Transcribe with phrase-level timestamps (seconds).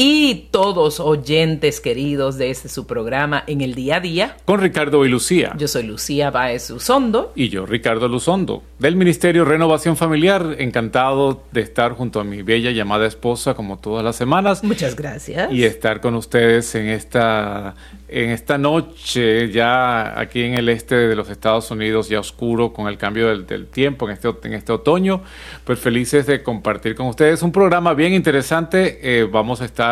[0.00, 4.36] y todos oyentes queridos de este su programa en el día a día.
[4.44, 5.56] Con Ricardo y Lucía.
[5.58, 7.32] Yo soy Lucía Baez Luzondo.
[7.34, 10.54] Y yo, Ricardo Luzondo, del Ministerio Renovación Familiar.
[10.60, 14.62] Encantado de estar junto a mi bella llamada esposa como todas las semanas.
[14.62, 15.50] Muchas gracias.
[15.50, 17.74] Y estar con ustedes en esta,
[18.06, 22.86] en esta noche, ya aquí en el este de los Estados Unidos, ya oscuro con
[22.86, 25.22] el cambio del, del tiempo en este, en este otoño.
[25.64, 29.00] Pues felices de compartir con ustedes un programa bien interesante.
[29.02, 29.87] Eh, vamos a estar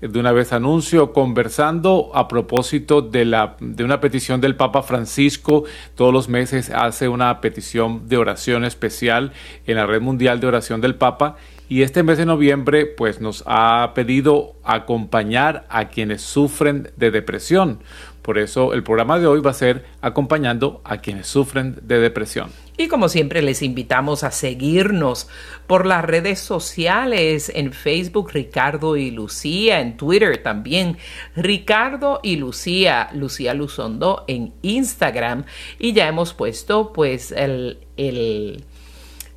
[0.00, 5.64] de una vez anuncio conversando a propósito de, la, de una petición del Papa Francisco.
[5.94, 9.32] Todos los meses hace una petición de oración especial
[9.66, 11.36] en la Red Mundial de Oración del Papa
[11.68, 17.80] y este mes de noviembre pues nos ha pedido acompañar a quienes sufren de depresión.
[18.26, 22.50] Por eso el programa de hoy va a ser acompañando a quienes sufren de depresión.
[22.76, 25.28] Y como siempre les invitamos a seguirnos
[25.68, 27.52] por las redes sociales.
[27.54, 30.98] En Facebook Ricardo y Lucía, en Twitter también
[31.36, 35.44] Ricardo y Lucía, Lucía Luzondo en Instagram.
[35.78, 38.64] Y ya hemos puesto pues el, el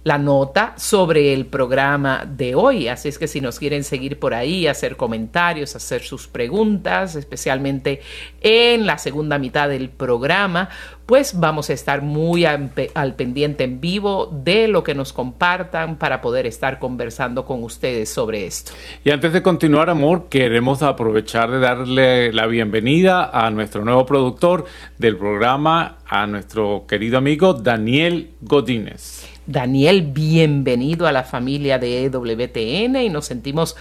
[0.03, 2.87] la nota sobre el programa de hoy.
[2.87, 8.01] Así es que si nos quieren seguir por ahí, hacer comentarios, hacer sus preguntas, especialmente
[8.41, 10.69] en la segunda mitad del programa,
[11.05, 16.21] pues vamos a estar muy al pendiente en vivo de lo que nos compartan para
[16.21, 18.71] poder estar conversando con ustedes sobre esto.
[19.03, 24.65] Y antes de continuar, amor, queremos aprovechar de darle la bienvenida a nuestro nuevo productor
[24.99, 29.38] del programa, a nuestro querido amigo Daniel Godínez.
[29.49, 33.75] Daniel, bienvenido a la familia de EWTN y nos sentimos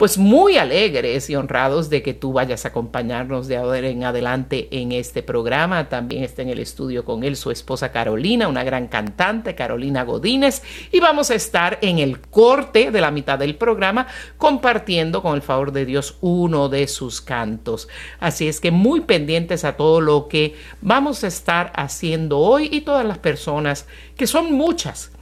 [0.00, 4.66] pues muy alegres y honrados de que tú vayas a acompañarnos de ahora en adelante
[4.70, 5.90] en este programa.
[5.90, 10.62] También está en el estudio con él su esposa Carolina, una gran cantante, Carolina Godínez,
[10.90, 14.06] y vamos a estar en el corte de la mitad del programa
[14.38, 17.86] compartiendo con el favor de Dios uno de sus cantos.
[18.20, 22.80] Así es que muy pendientes a todo lo que vamos a estar haciendo hoy y
[22.80, 23.86] todas las personas,
[24.16, 25.12] que son muchas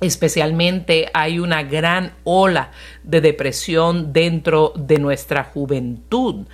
[0.00, 2.70] Especialmente hay una gran ola
[3.02, 6.46] de depresión dentro de nuestra juventud.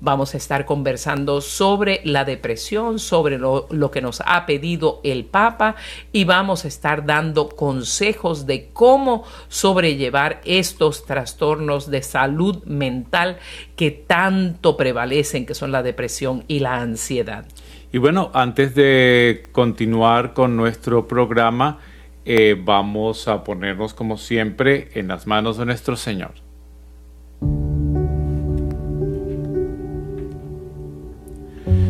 [0.00, 5.76] Vamos a estar conversando sobre la depresión, sobre lo, que nos ha pedido el Papa
[6.12, 13.38] y vamos a estar dando consejos de cómo sobrellevar estos trastornos de salud mental
[13.76, 17.46] que tanto prevalecen, que son la depresión y la ansiedad.
[17.92, 21.78] Y bueno, antes de continuar con nuestro programa,
[22.24, 26.32] eh, vamos a ponernos como siempre en las manos de nuestro Señor.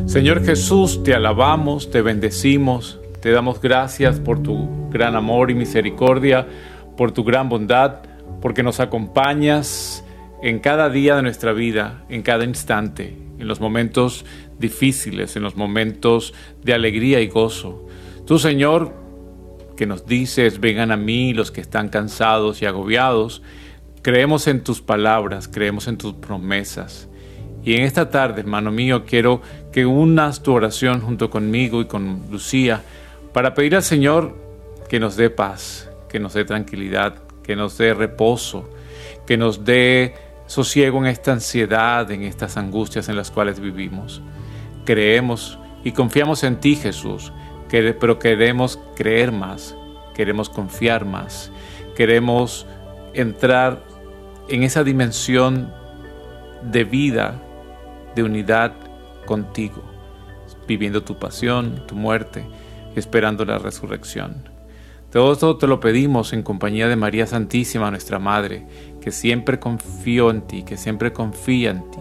[0.06, 6.46] Señor Jesús, te alabamos, te bendecimos, te damos gracias por tu gran amor y misericordia,
[6.96, 8.02] por tu gran bondad,
[8.40, 10.04] porque nos acompañas
[10.42, 14.24] en cada día de nuestra vida, en cada instante, en los momentos
[14.58, 17.88] difíciles, en los momentos de alegría y gozo.
[18.26, 19.03] Tú, Señor,
[19.76, 23.42] que nos dices, vengan a mí los que están cansados y agobiados.
[24.02, 27.08] Creemos en tus palabras, creemos en tus promesas.
[27.64, 29.40] Y en esta tarde, hermano mío, quiero
[29.72, 32.82] que unas tu oración junto conmigo y con Lucía
[33.32, 34.36] para pedir al Señor
[34.88, 38.68] que nos dé paz, que nos dé tranquilidad, que nos dé reposo,
[39.26, 40.14] que nos dé
[40.46, 44.20] sosiego en esta ansiedad, en estas angustias en las cuales vivimos.
[44.84, 47.32] Creemos y confiamos en ti, Jesús
[47.98, 49.76] pero queremos creer más,
[50.14, 51.50] queremos confiar más,
[51.96, 52.66] queremos
[53.14, 53.82] entrar
[54.48, 55.72] en esa dimensión
[56.62, 57.40] de vida,
[58.14, 58.74] de unidad
[59.26, 59.82] contigo,
[60.68, 62.44] viviendo tu pasión, tu muerte,
[62.94, 64.48] esperando la resurrección.
[65.10, 68.66] Todo esto te lo pedimos en compañía de María Santísima, nuestra Madre,
[69.00, 72.00] que siempre confió en ti, que siempre confía en ti.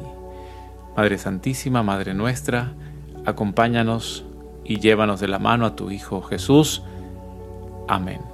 [0.96, 2.74] Madre Santísima, Madre nuestra,
[3.26, 4.26] acompáñanos
[4.66, 6.84] y llévanos de la mano a tu Hijo Jesús.
[7.88, 8.34] Amén.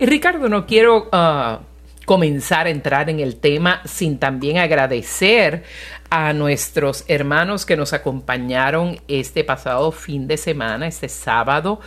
[0.00, 1.58] Y Ricardo, no quiero ah,
[2.04, 5.64] comenzar a entrar en el tema sin también agradecer
[6.08, 11.80] a nuestros hermanos que nos acompañaron este pasado fin de semana, este sábado,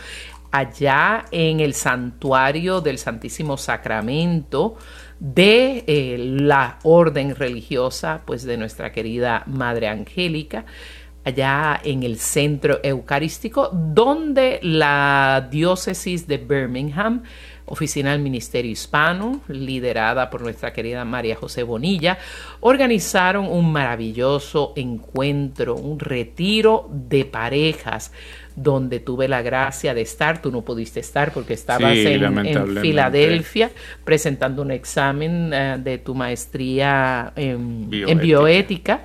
[0.52, 4.76] allá en el santuario del Santísimo Sacramento
[5.18, 10.66] de eh, la orden religiosa pues de nuestra querida Madre Angélica
[11.24, 17.22] allá en el centro eucarístico donde la diócesis de Birmingham
[17.66, 22.18] Oficina del Ministerio Hispano, liderada por nuestra querida María José Bonilla,
[22.60, 28.12] organizaron un maravilloso encuentro, un retiro de parejas
[28.56, 33.70] donde tuve la gracia de estar, tú no pudiste estar porque estabas en, Filadelfia
[34.04, 39.02] presentando un examen eh, de tu maestría en bioética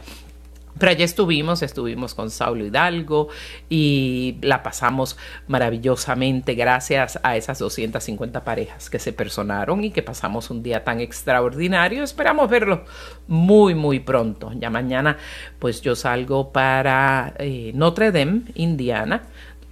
[0.80, 3.30] pero allí estuvimos, estuvimos con Saulo Hidalgo
[3.70, 10.50] y la pasamos maravillosamente gracias a esas 250 parejas que se personaron y que pasamos
[10.50, 12.04] un día tan extraordinario.
[12.04, 12.86] Esperamos verlo
[13.28, 14.52] muy, muy pronto.
[14.56, 15.18] Ya mañana
[15.60, 19.24] pues yo salgo para eh, Notre Dame, Indiana,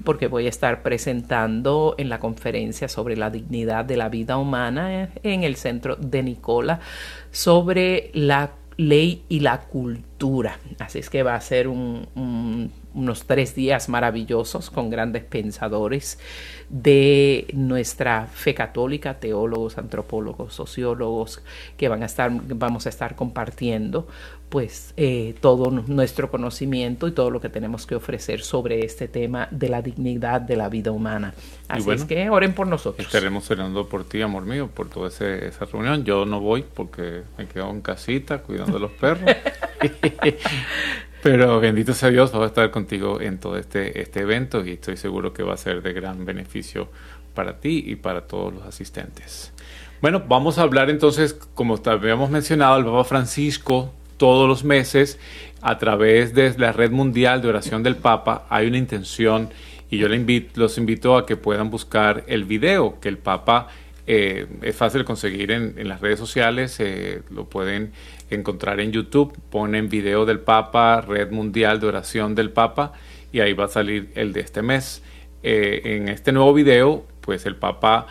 [0.04, 5.10] porque voy a estar presentando en la conferencia sobre la dignidad de la vida humana
[5.24, 6.80] en el centro de Nicola
[7.32, 10.60] sobre la ley y la cultura.
[10.80, 11.68] Así es que va a ser
[12.96, 16.18] unos tres días maravillosos con grandes pensadores
[16.70, 21.44] de nuestra fe católica, teólogos, antropólogos, sociólogos,
[21.78, 24.08] que van a estar, vamos a estar compartiendo
[24.50, 29.48] pues eh, todo nuestro conocimiento y todo lo que tenemos que ofrecer sobre este tema
[29.52, 31.34] de la dignidad de la vida humana.
[31.68, 33.06] Así es que oren por nosotros.
[33.06, 36.06] Estaremos orando por ti, amor mío, por toda esa reunión.
[36.06, 39.30] Yo no voy porque me quedo en casita cuidando a los perros.
[41.26, 44.96] Pero bendito sea Dios, vamos a estar contigo en todo este, este evento y estoy
[44.96, 46.88] seguro que va a ser de gran beneficio
[47.34, 49.52] para ti y para todos los asistentes.
[50.04, 55.18] Bueno, vamos a hablar entonces, como habíamos mencionado, el Papa Francisco todos los meses
[55.64, 59.50] a través de la red mundial de oración del Papa hay una intención
[59.90, 60.08] y yo
[60.54, 63.70] los invito a que puedan buscar el video que el Papa
[64.08, 67.92] eh, es fácil conseguir en, las redes sociales, eh, lo pueden
[68.30, 72.94] encontrar en YouTube, ponen video del Papa, red mundial de oración del Papa
[73.32, 75.02] y ahí va a salir el de este mes.
[75.42, 78.08] Eh, en este nuevo video, pues el Papa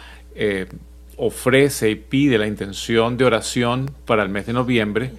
[1.16, 5.12] ofrece y pide la intención de oración para el mes de noviembre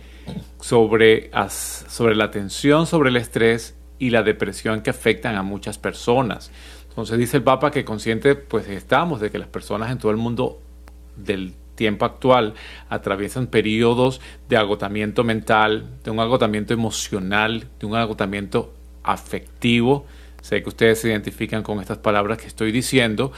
[0.60, 6.52] sobre, sobre la tensión, sobre el estrés y la depresión que afectan a muchas personas.
[6.90, 10.18] Entonces dice el Papa que consciente pues estamos de que las personas en todo el
[10.18, 10.62] mundo
[11.18, 12.54] del tiempo actual
[12.90, 18.74] atraviesan periodos de agotamiento mental, de un agotamiento emocional, de un agotamiento
[19.04, 20.06] afectivo.
[20.42, 23.32] Sé que ustedes se identifican con estas palabras que estoy diciendo.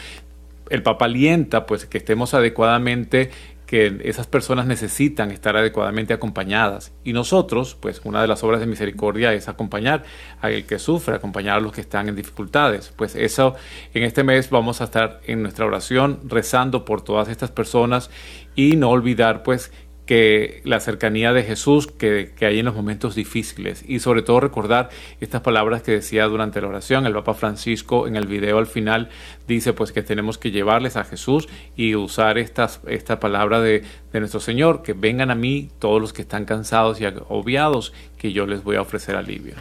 [0.70, 3.32] El Papa alienta pues que estemos adecuadamente
[3.68, 6.94] que esas personas necesitan estar adecuadamente acompañadas.
[7.04, 10.06] Y nosotros, pues una de las obras de misericordia es acompañar
[10.40, 12.94] al que sufre, acompañar a los que están en dificultades.
[12.96, 13.56] Pues eso,
[13.94, 18.10] en este mes vamos a estar en nuestra oración rezando por todas estas personas
[18.56, 19.72] y no olvidar pues
[20.08, 23.84] que la cercanía de Jesús que, hay en los momentos difíciles.
[23.88, 28.16] Y sobre todo recordar estas palabras que decía durante la oración el Papa Francisco en
[28.16, 29.10] el video al final
[29.48, 33.84] dice pues que tenemos que llevarles a Jesús y usar estas, esta palabra de,
[34.14, 38.32] de nuestro Señor que vengan a mí todos los que están cansados y agobiados que
[38.32, 39.56] yo les voy a ofrecer alivio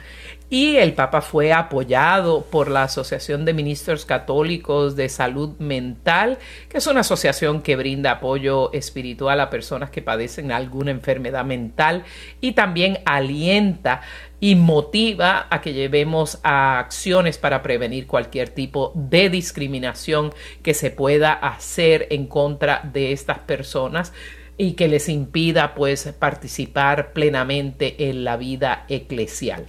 [0.49, 6.38] y el Papa fue apoyado por la Asociación de Ministros Católicos de Salud Mental,
[6.69, 12.05] que es una asociación que brinda apoyo espiritual a personas que padecen alguna enfermedad mental
[12.41, 14.03] y también alienta
[14.38, 20.93] y motiva a que llevemos a acciones para prevenir cualquier tipo de discriminación que se
[20.93, 24.12] pueda hacer en contra de estas personas
[24.59, 29.67] y que les impida pues participar plenamente en la vida eclesial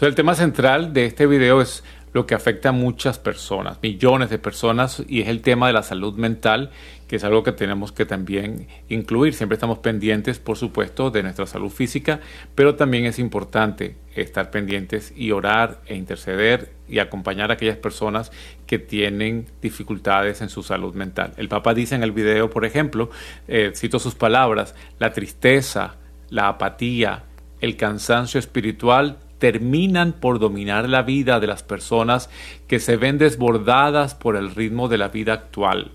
[0.00, 4.38] el tema central de este video es lo que afecta a muchas personas, millones de
[4.38, 6.70] personas, y es el tema de la salud mental,
[7.08, 9.34] que es algo que tenemos que también incluir.
[9.34, 12.20] Siempre estamos pendientes, por supuesto, de nuestra salud física,
[12.54, 18.30] pero también es importante estar pendientes y orar e interceder y acompañar a aquellas personas
[18.66, 21.32] que tienen dificultades en su salud mental.
[21.38, 23.10] El Papa dice en el video, por ejemplo,
[23.48, 25.96] eh, cito sus palabras, la tristeza,
[26.28, 27.24] la apatía,
[27.60, 32.30] el cansancio espiritual terminan por dominar la vida de las personas
[32.68, 35.90] que se ven desbordadas por el ritmo de la vida actual.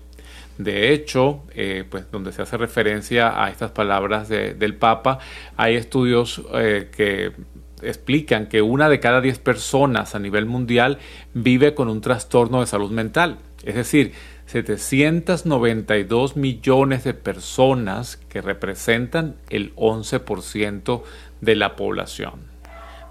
[0.58, 5.20] De hecho, eh, pues donde se hace referencia a estas palabras del Papa,
[5.56, 7.32] hay estudios eh, que
[7.80, 10.98] explican que una de cada diez personas a nivel mundial
[11.32, 13.38] vive con un trastorno de salud mental.
[13.64, 14.12] Es decir,
[14.44, 21.02] 792 millones de personas que representan el 11%
[21.40, 22.57] de la población.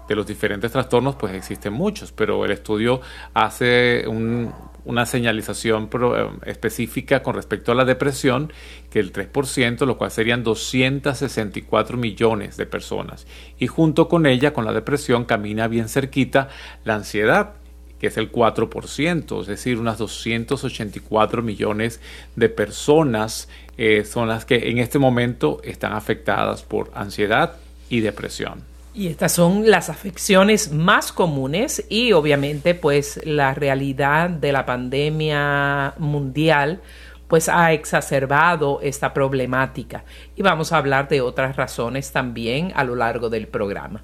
[0.08, 3.02] De los diferentes trastornos, pues existen muchos, pero el estudio
[3.34, 8.50] hace una señalización eh, específica con respecto a la depresión,
[8.90, 13.26] que el 3%, lo cual serían 264 millones de personas.
[13.58, 16.48] Y junto con ella, con la depresión, camina bien cerquita
[16.84, 17.52] la ansiedad,
[18.00, 22.00] que es el 4%, es decir, unas 284 millones
[22.34, 27.56] de personas eh, son las que en este momento están afectadas por ansiedad
[27.90, 28.77] y depresión.
[28.98, 35.94] Y estas son las afecciones más comunes y obviamente pues la realidad de la pandemia
[35.98, 36.80] mundial
[37.28, 40.02] pues ha exacerbado esta problemática
[40.34, 44.02] y vamos a hablar de otras razones también a lo largo del programa.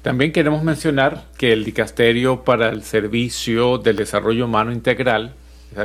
[0.00, 5.34] También queremos mencionar que el Dicasterio para el Servicio del Desarrollo Humano Integral,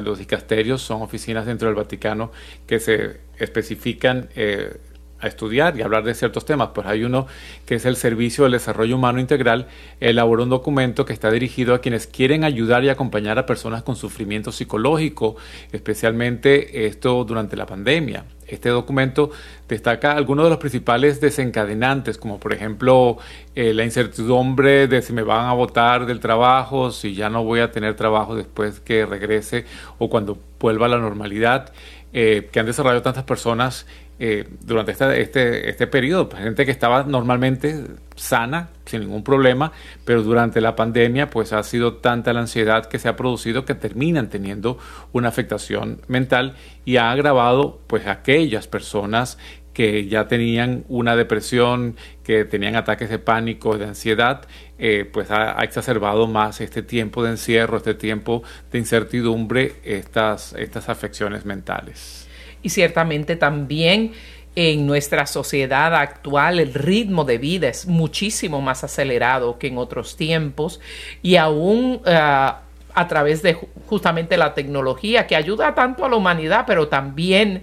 [0.01, 2.31] los dicasterios son oficinas dentro del Vaticano
[2.65, 4.77] que se especifican eh,
[5.19, 6.69] a estudiar y hablar de ciertos temas.
[6.73, 7.27] Pues hay uno
[7.65, 9.67] que es el Servicio del Desarrollo Humano Integral,
[9.99, 13.95] elaboró un documento que está dirigido a quienes quieren ayudar y acompañar a personas con
[13.95, 15.35] sufrimiento psicológico,
[15.71, 18.25] especialmente esto durante la pandemia.
[18.47, 19.31] Este documento
[19.67, 23.17] destaca algunos de los principales desencadenantes, como por ejemplo
[23.55, 27.61] eh, la incertidumbre de si me van a votar del trabajo, si ya no voy
[27.61, 29.65] a tener trabajo después que regrese
[29.97, 31.73] o cuando vuelva a la normalidad,
[32.13, 37.03] eh, que han desarrollado tantas personas eh, durante este, este periodo, pues, gente que estaba
[37.03, 37.83] normalmente
[38.15, 39.73] sana, sin ningún problema,
[40.05, 43.75] pero durante la pandemia pues ha sido tanta la ansiedad que se ha producido que
[43.75, 44.77] terminan teniendo
[45.11, 46.55] una afectación mental
[46.85, 49.37] y ha agravado pues aquellas personas
[49.73, 55.61] que ya tenían una depresión, que tenían ataques de pánico, de ansiedad, eh, pues ha,
[55.61, 62.24] exacerbado más este tiempo de encierro, este tiempo de incertidumbre, estas, estas afecciones mentales
[62.65, 64.13] y ciertamente también
[64.55, 70.17] en nuestra sociedad actual el ritmo de vida es muchísimo más acelerado que en otros
[70.17, 70.79] tiempos
[71.21, 73.55] y aún eh, a través de
[73.85, 77.61] justamente la tecnología que ayuda tanto a la humanidad, pero también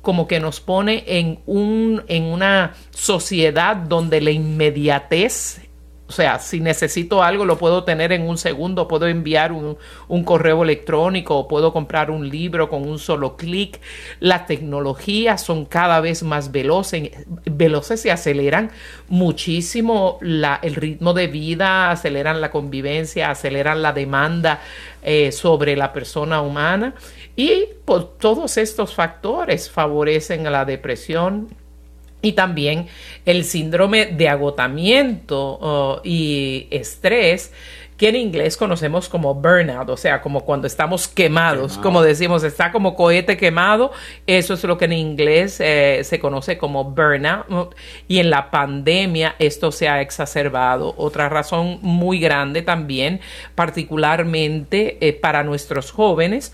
[0.00, 5.65] como que nos pone en, un, en una sociedad donde la inmediatez
[6.08, 9.76] o sea, si necesito algo lo puedo tener en un segundo, puedo enviar un,
[10.24, 13.80] correo electrónico puedo comprar un libro con un solo clic.
[14.20, 17.10] Las tecnologías son cada vez más veloces,
[17.44, 18.70] veloces y aceleran
[19.08, 24.60] muchísimo el ritmo de vida, aceleran la convivencia, aceleran la demanda
[25.02, 26.94] eh, sobre la persona humana
[27.34, 31.48] y por todos estos factores favorecen a la depresión,
[32.26, 32.88] y también
[33.24, 37.52] el síndrome de agotamiento oh, y estrés
[37.96, 42.70] que en inglés conocemos como burnout, o sea, como cuando estamos quemados, como decimos, está
[42.70, 43.90] como cohete quemado,
[44.26, 47.74] eso es lo que en inglés eh, se conoce como burnout,
[48.06, 50.94] y en la pandemia esto se ha exacerbado.
[50.98, 53.20] Otra razón muy grande también,
[53.54, 56.52] particularmente eh, para nuestros jóvenes,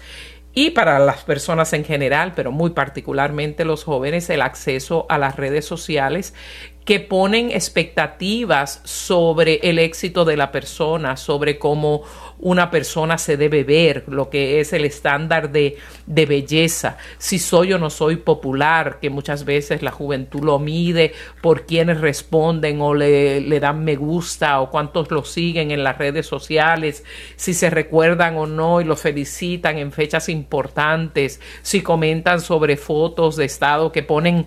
[0.54, 5.36] y para las personas en general, pero muy particularmente los jóvenes, el acceso a las
[5.36, 6.34] redes sociales
[6.84, 12.02] que ponen expectativas sobre el éxito de la persona, sobre cómo
[12.40, 17.72] una persona se debe ver, lo que es el estándar de, de, belleza, si soy
[17.72, 22.94] o no soy popular, que muchas veces la juventud lo mide por quienes responden o
[22.94, 27.04] le, le dan me gusta o cuántos lo siguen en las redes sociales,
[27.36, 33.36] si se recuerdan o no y lo felicitan en fechas importantes, si comentan sobre fotos
[33.36, 34.46] de estado que ponen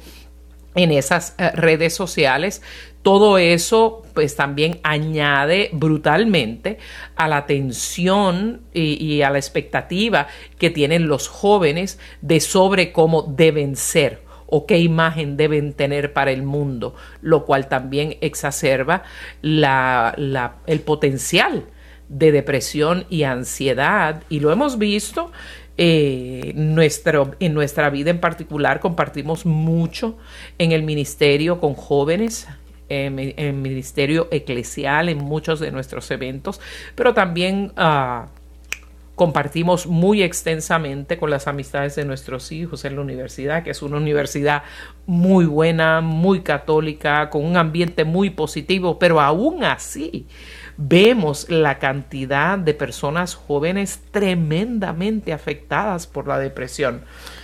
[0.76, 2.62] en esas eh, redes sociales.
[3.02, 6.80] Todo eso pues también añade brutalmente
[7.16, 10.28] a la tensión y, a la expectativa
[10.58, 16.32] que tienen los jóvenes de sobre cómo deben ser o qué imagen deben tener para
[16.32, 19.04] el mundo, lo cual también exacerba
[19.42, 21.66] el potencial
[22.10, 24.24] de depresión y ansiedad.
[24.30, 25.32] Y lo hemos visto
[25.78, 30.18] eh, nuestro, en nuestra vida en particular compartimos mucho
[30.58, 32.48] en el ministerio con jóvenes,
[32.88, 36.62] en, el ministerio eclesial, en muchos de nuestros eventos,
[36.96, 38.28] pero también ah,
[39.16, 43.98] compartimos muy extensamente con las amistades de nuestros hijos en la universidad, que es una
[43.98, 44.64] universidad
[45.06, 50.28] muy buena, muy católica, con un ambiente muy positivo, pero aún así
[50.78, 57.02] vemos la cantidad de personas jóvenes tremendamente afectadas por la depresión.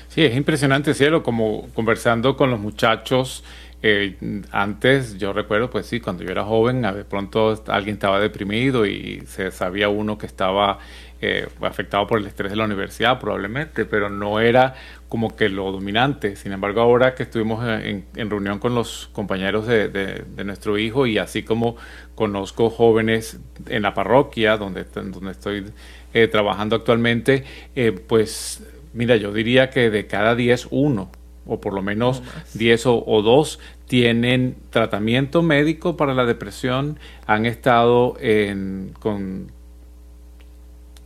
[0.09, 3.43] Sí, es impresionante, cielo, como conversando con los muchachos.
[3.83, 8.85] Eh, antes, yo recuerdo, pues sí, cuando yo era joven, de pronto alguien estaba deprimido
[8.85, 10.79] y se sabía uno que estaba
[11.23, 14.73] eh, afectado por el estrés de la universidad probablemente, pero no era
[15.07, 16.35] como que lo dominante.
[16.35, 21.43] Sin embargo, ahora que estuvimos en, reunión con los compañeros de, nuestro hijo y así
[21.43, 21.75] como
[22.15, 25.65] conozco jóvenes en la parroquia donde, donde estoy
[26.13, 27.43] eh, trabajando actualmente,
[27.75, 31.11] eh, pues mira, yo diría que de cada 10, uno
[31.45, 32.23] o por lo menos
[32.53, 36.97] 10 o, o, dos tienen tratamiento médico para la depresión,
[37.27, 39.51] han estado en, con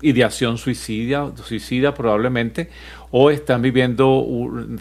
[0.02, 2.70] ideación suicida, suicida probablemente,
[3.12, 4.25] o están viviendo,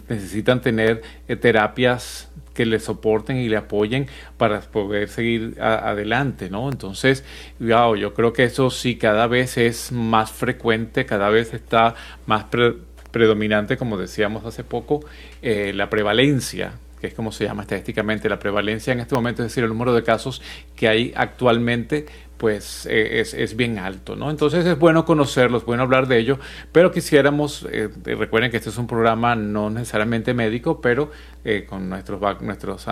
[0.09, 4.07] necesitan tener eh, terapias que le soporten y le apoyen
[4.37, 6.69] para poder seguir adelante, ¿no?
[6.69, 7.23] Entonces,
[7.59, 11.95] yo creo que eso sí cada vez es más frecuente, cada vez está
[12.25, 12.45] más
[13.11, 15.01] predominante, como decíamos hace poco,
[15.41, 19.51] eh, la prevalencia que es como se llama estadísticamente la prevalencia en este momento, es
[19.51, 20.41] decir, el número de casos
[20.77, 22.05] que hay actualmente
[22.37, 24.29] pues eh, es, bien alto, ¿no?
[24.29, 26.39] Entonces es bueno conocerlos, es bueno hablar de ello,
[26.71, 31.11] pero quisiéramos, eh, recuerden que este es un programa no necesariamente médico, pero
[31.43, 32.91] eh, con nuestros, nuestros uh,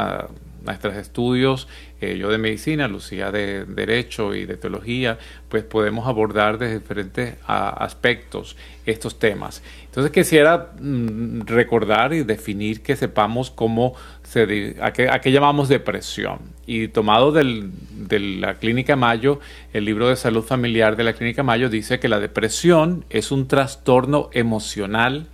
[0.64, 1.68] nuestros estudios,
[2.02, 5.18] yo de medicina, Lucía de derecho y de teología,
[5.50, 9.64] pues podemos abordar de diferentes aspectos estos temas.
[9.86, 13.94] Entonces quisiera mm, recordar y definir que sepamos cómo
[14.24, 16.40] se, a, qué, llamamos depresión.
[16.66, 19.40] Y tomado de la Clínica Mayo,
[19.74, 23.48] el libro de salud familiar de la Clínica Mayo dice que la depresión es un
[23.48, 25.28] trastorno emocional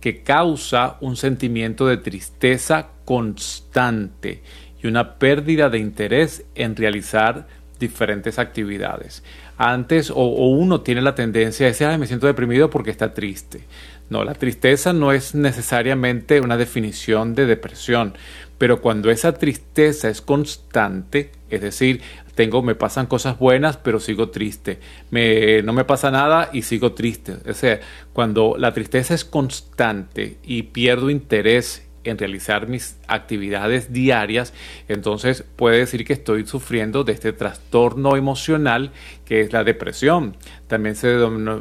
[0.00, 4.42] que causa un sentimiento de tristeza constante
[4.82, 7.46] y una pérdida de interés en realizar
[7.78, 9.24] diferentes actividades.
[9.56, 13.64] Antes o, uno tiene la tendencia a decir, me siento deprimido porque está triste.
[14.08, 18.14] No, la tristeza no es necesariamente una definición de depresión,
[18.58, 22.00] pero cuando esa tristeza es constante, es decir,
[22.34, 26.92] tengo, me pasan cosas buenas, pero sigo triste, me, no me pasa nada y sigo
[26.92, 27.36] triste.
[27.48, 27.80] O sea,
[28.12, 34.52] cuando la tristeza es constante y pierdo interés en realizar mis actividades diarias,
[34.88, 38.92] entonces puede decir que estoy sufriendo de este trastorno emocional
[39.24, 40.36] que es la depresión.
[40.66, 41.16] También se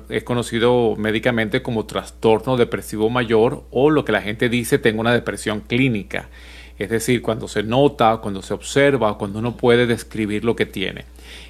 [0.09, 5.13] es conocido médicamente como trastorno depresivo mayor o lo que la gente dice tengo una
[5.13, 6.29] depresión clínica.
[6.79, 11.03] Es decir, cuando se nota, cuando se observa, cuando uno puede describir lo que tiene.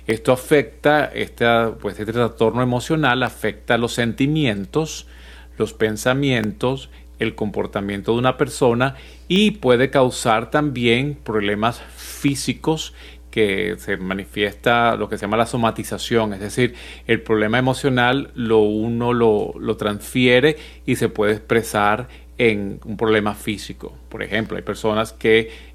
[0.07, 1.45] Esto afecta, este,
[1.79, 5.05] pues este trastorno emocional afecta los sentimientos,
[5.59, 8.95] los pensamientos el comportamiento de una persona
[9.27, 12.93] y puede causar también problemas físicos
[13.29, 16.73] que se manifiesta lo que se llama la somatización, es decir,
[17.05, 22.07] el problema emocional lo uno lo, lo transfiere y se puede expresar
[22.39, 23.93] en un problema físico.
[24.07, 25.69] Por ejemplo, hay personas que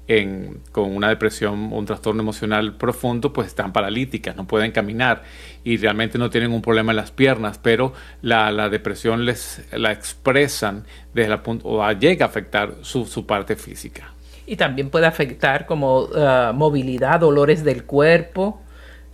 [0.71, 5.23] con una depresión o un trastorno emocional profundo pues están paralíticas, no pueden caminar
[5.63, 10.85] y realmente no tienen un problema en las piernas, pero la, depresión les la expresan
[11.13, 14.11] desde la punto, o llega a afectar su, parte física.
[14.47, 18.61] Y también puede afectar como ah, movilidad, dolores del cuerpo.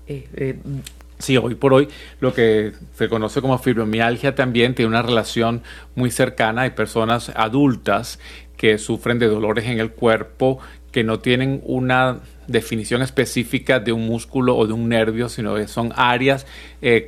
[0.08, 0.60] Eh, eh,
[1.22, 1.88] Sí, hoy por hoy
[2.20, 5.62] lo que se conoce como fibromialgia también tiene una relación
[5.96, 6.64] muy cercana.
[6.64, 8.20] Hay personas adultas
[8.58, 10.60] que sufren de dolores en el cuerpo
[10.92, 15.68] que no tienen una definición específica de un músculo o de un nervio, sino que
[15.68, 16.46] son áreas
[16.82, 17.08] eh,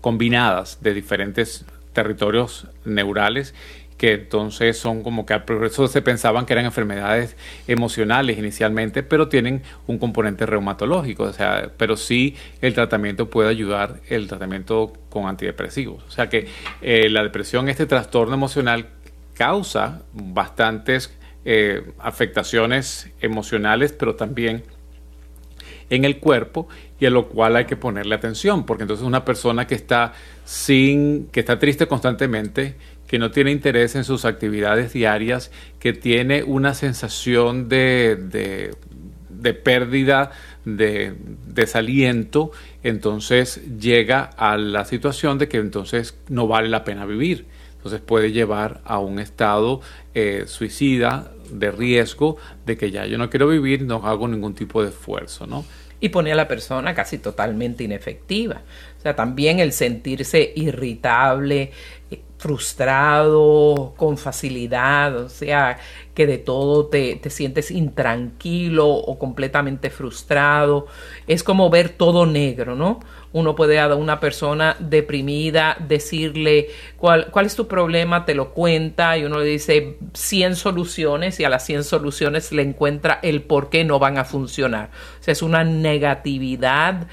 [0.00, 3.54] combinadas de diferentes territorios neurales
[3.98, 9.28] que entonces son como que al progreso se pensaban que eran enfermedades emocionales inicialmente, pero
[9.28, 15.26] tienen un componente reumatológico, o sea, pero sí el tratamiento puede ayudar, el tratamiento con
[15.26, 16.04] antidepresivos.
[16.04, 16.46] O sea que
[16.80, 18.86] eh, la depresión, este trastorno emocional,
[19.34, 21.12] causa bastantes
[21.44, 24.62] eh, afectaciones emocionales, pero también
[25.90, 26.68] en el cuerpo
[27.00, 30.12] y a lo cual hay que ponerle atención, porque entonces una persona que está
[30.44, 32.76] sin, que está triste constantemente,
[33.08, 40.30] que no tiene interés en sus actividades diarias, que tiene una sensación de, de, pérdida
[40.66, 41.14] de
[41.46, 47.46] desaliento, entonces llega a la situación de que entonces no vale la pena vivir.
[47.76, 49.80] Entonces puede llevar a un estado
[50.14, 54.82] eh, suicida, de riesgo, de que ya yo no quiero vivir, no hago ningún tipo
[54.82, 55.64] de esfuerzo, ¿no?
[56.00, 58.62] y pone a la persona casi totalmente inefectiva.
[58.98, 61.72] O sea, también el sentirse irritable,
[62.38, 65.78] frustrado con facilidad, o sea,
[66.14, 70.86] que de todo te, te, sientes intranquilo o completamente frustrado.
[71.26, 73.00] Es como ver todo negro, ¿no?
[73.32, 79.18] Uno puede a una persona deprimida decirle cuál, cuál es tu problema, te lo cuenta
[79.18, 83.68] y uno le dice 100 soluciones y a las 100 soluciones le encuentra el por
[83.68, 84.90] qué no van a funcionar.
[85.20, 87.08] O sea, es una negatividad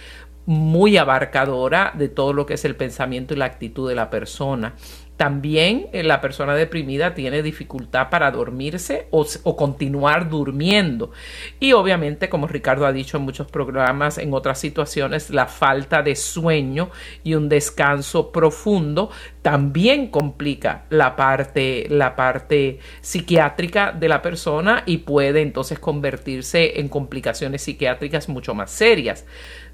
[0.45, 4.75] muy abarcadora de todo lo que es el pensamiento y la actitud de la persona.
[5.17, 11.11] También eh, la persona deprimida tiene dificultad para dormirse o, continuar durmiendo.
[11.59, 16.15] Y obviamente, como Ricardo ha dicho en muchos programas, en otras situaciones, la falta de
[16.15, 16.89] sueño
[17.23, 19.09] y un descanso profundo
[19.45, 26.89] también complica la parte, la parte psiquiátrica de la persona y puede entonces convertirse en
[26.89, 29.23] complicaciones psiquiátricas mucho más serias.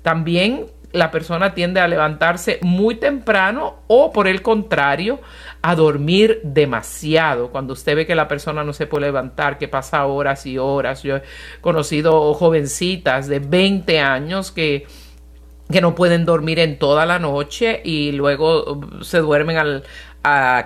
[0.02, 5.22] También la persona tiende a levantarse muy temprano o por el contrario
[5.62, 7.50] a dormir demasiado.
[7.50, 11.02] Cuando usted ve que la persona no se puede levantar, que pasa horas y horas.
[11.02, 11.24] Yo he
[11.62, 14.86] conocido jovencitas de 20 años que
[15.72, 19.84] que no pueden dormir en toda la noche y luego se duermen al,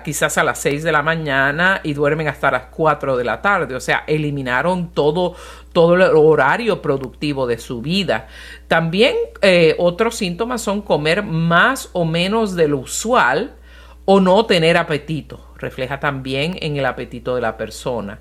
[0.04, 3.74] quizás a las 6 de la mañana y duermen hasta las 4 de la tarde.
[3.74, 5.34] O sea, eliminaron todo,
[5.72, 8.28] todo el horario productivo de su vida.
[8.68, 13.54] También eh, otros síntomas son comer más o menos de lo usual
[14.04, 15.52] o no tener apetito.
[15.56, 18.20] Refleja también en el apetito de la persona.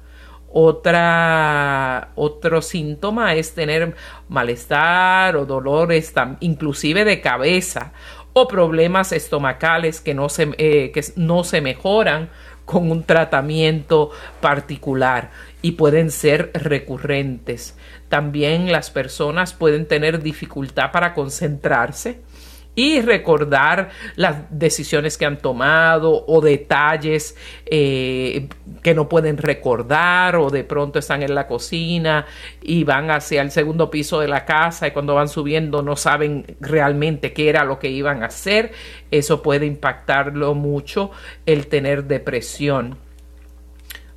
[0.58, 3.94] Otra, otro síntoma es tener
[4.30, 7.92] malestar o dolores, inclusive de cabeza
[8.32, 12.30] o problemas estomacales que no se, eh, que no se mejoran
[12.64, 17.78] con un tratamiento particular y pueden ser recurrentes.
[18.08, 22.22] También las personas pueden tener dificultad para concentrarse
[22.76, 27.36] y recordar las decisiones que han tomado o detalles
[27.66, 28.50] eh,
[28.84, 32.26] que no pueden recordar o de pronto están en la cocina
[32.62, 36.58] y van hacia el segundo piso de la casa y cuando van subiendo no saben
[36.60, 38.74] realmente qué era lo que iban a hacer.
[39.10, 41.12] Eso puede impactarlo mucho
[41.46, 42.98] el tener depresión.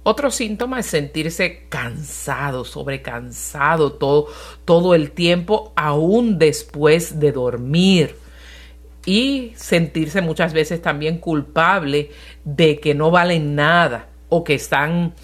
[0.03, 4.29] Otro síntoma es sentirse cansado, sobrecansado todo,
[4.65, 8.17] todo el tiempo, aún después de dormir
[9.09, 12.11] y sentirse muchas veces también culpable
[12.45, 15.15] de que no valen nada o que están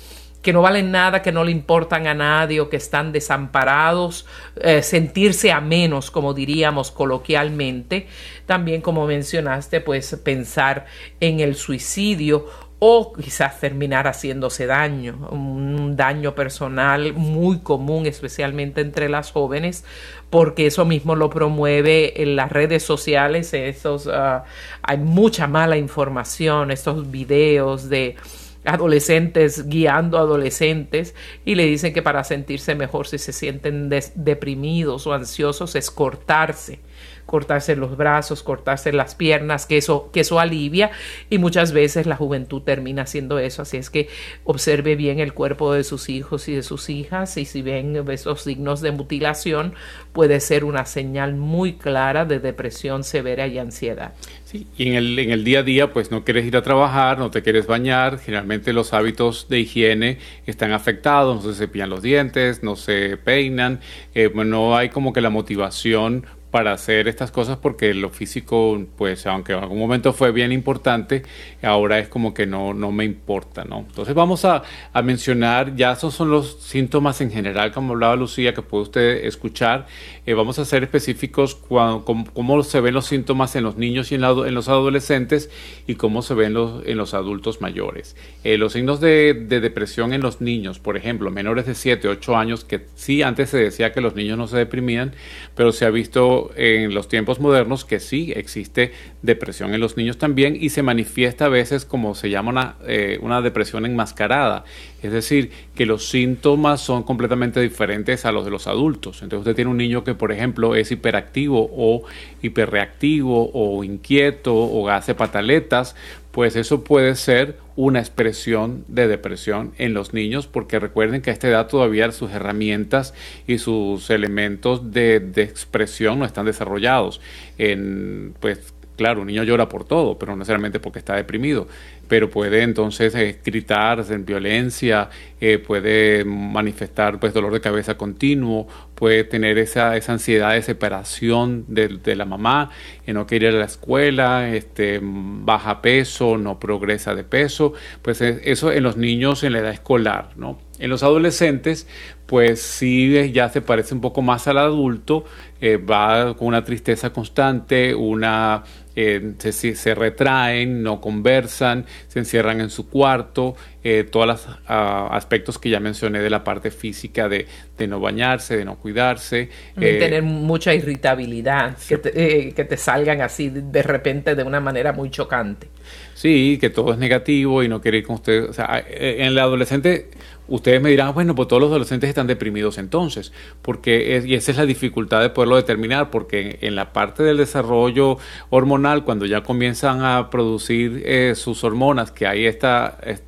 [0.41, 4.83] que no valen nada, que no le importan a nadie o que están desamparados, eh,
[4.83, 8.09] sentirse a menos, como diríamos coloquialmente.
[8.45, 10.85] También, como mencionaste, pues pensar
[11.21, 12.47] en el suicidio
[12.79, 19.87] o quizás terminar haciéndose daño, un daño personal muy común, especialmente entre las jóvenes,
[20.35, 24.43] porque eso mismo lo promueve en las redes sociales, esos, ah,
[24.83, 28.17] hay mucha mala información, estos videos de
[28.65, 35.07] adolescentes guiando a adolescentes y le dicen que para sentirse mejor si se sienten deprimidos
[35.07, 36.81] o ansiosos es cortarse
[37.27, 40.91] cortarse los brazos, cortarse las piernas, que eso, que eso alivia
[41.31, 44.09] y muchas veces la juventud termina haciendo eso, así es que
[44.45, 48.43] observe bien el cuerpo de sus hijos y de sus hijas y si ven esos
[48.43, 49.75] signos de mutilación
[50.13, 54.13] puede ser una señal muy clara de depresión severa y ansiedad.
[54.45, 57.19] Sí, y en el, en el día a día pues no quieres ir a trabajar,
[57.19, 62.03] no te quieres bañar, generalmente los hábitos de higiene están afectados, no se cepillan los
[62.03, 63.81] dientes, no se peinan,
[64.15, 69.27] eh, no hay como que la motivación para hacer estas cosas porque lo físico, pues
[69.27, 71.25] aunque en algún momento fue bien importante,
[71.63, 73.81] ahora es como que no, no me importa, ¿no?
[73.81, 74.63] Entonces vamos a,
[74.93, 79.25] a mencionar, ya esos son los síntomas en general, como hablaba Lucía, que puede usted
[79.25, 79.89] escuchar.
[80.27, 84.15] Eh, vamos a ser específicos cuando, cómo, se ven los síntomas en los niños y
[84.15, 85.51] en, en los adolescentes
[85.89, 88.15] y cómo se ven los, en los adultos mayores.
[88.45, 92.37] Eh, los signos de, de depresión en los niños, por ejemplo, menores de 7, 8
[92.37, 95.15] años, que sí, antes se decía que los niños no se deprimían,
[95.57, 100.19] pero se ha visto en los tiempos modernos que sí existe depresión en los niños
[100.19, 104.65] también y se manifiesta a veces como se llama una, eh, una depresión enmascarada.
[105.03, 109.23] Es decir, que los síntomas son completamente diferentes a los de los adultos.
[109.23, 112.05] Entonces usted tiene un niño que, por ejemplo, es hiperactivo o
[112.43, 115.95] hiperreactivo o inquieto o hace pataletas,
[116.35, 121.33] pues eso puede ser una expresión de depresión en los niños, porque recuerden que a
[121.33, 123.15] esta edad todavía sus herramientas
[123.47, 127.21] y sus elementos de, expresión no están desarrollados.
[127.57, 131.67] En, pues claro, un niño llora por todo, pero no necesariamente porque está deprimido,
[132.09, 135.09] pero puede entonces eh, gritar, hacer violencia,
[135.41, 141.65] eh, puede manifestar pues dolor de cabeza continuo, puede tener esa, esa ansiedad de separación
[141.69, 142.71] de, la mamá,
[143.07, 148.21] y no quiere ir a la escuela, este, baja peso, no progresa de peso, pues
[148.21, 150.59] eso en los niños en la edad escolar, ¿no?
[150.79, 151.87] En los adolescentes,
[152.27, 155.25] pues sí ya se parece un poco más al adulto,
[155.61, 158.65] eh, va con una tristeza constante, una
[158.97, 165.09] eh, se, se, retraen, no conversan, se encierran en su cuarto, eh, todos los ah,
[165.11, 167.47] aspectos que ya mencioné de la parte física de,
[167.89, 169.49] no bañarse, de no cuidarse.
[169.81, 174.93] Eh, tener mucha irritabilidad, que, te, que te salgan así de repente de una manera
[174.93, 175.74] muy chocante.
[176.15, 178.49] Sí, que todo es negativo y no quiere ir con usted.
[178.49, 180.11] O sea, en el adolescente
[180.47, 184.59] Ustedes me dirán, bueno, pues todos los adolescentes están deprimidos entonces, porque y esa es
[184.59, 188.19] la dificultad de poderlo determinar, porque en la parte del desarrollo
[188.51, 193.25] hormonal, cuando ya comienzan a producir eh, sus hormonas, que hay esta, esta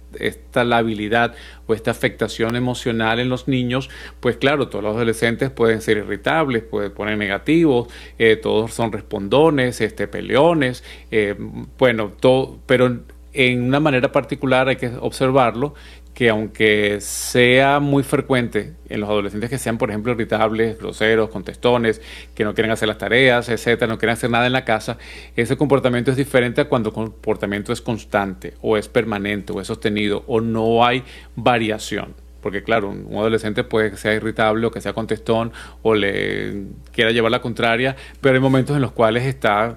[0.64, 1.34] labilidad
[1.66, 6.62] o esta afectación emocional en los niños, pues claro, todos los adolescentes pueden ser irritables,
[6.62, 11.34] pueden poner negativos, eh, todos son respondones, este, peleones, eh,
[11.78, 13.00] bueno, todo, pero
[13.32, 15.74] en una manera particular hay que observarlo
[16.16, 22.00] que aunque sea muy frecuente en los adolescentes que sean, por ejemplo, irritables, groseros, contestones,
[22.34, 24.96] que no quieren hacer las tareas, etcétera, no quieren hacer nada en la casa,
[25.36, 29.66] ese comportamiento es diferente a cuando el comportamiento es constante o es permanente o es
[29.66, 32.14] sostenido o no hay variación.
[32.40, 35.52] Porque claro, un adolescente puede que sea irritable o que sea contestón
[35.82, 39.76] o le quiera llevar la contraria, pero hay momentos en los cuales está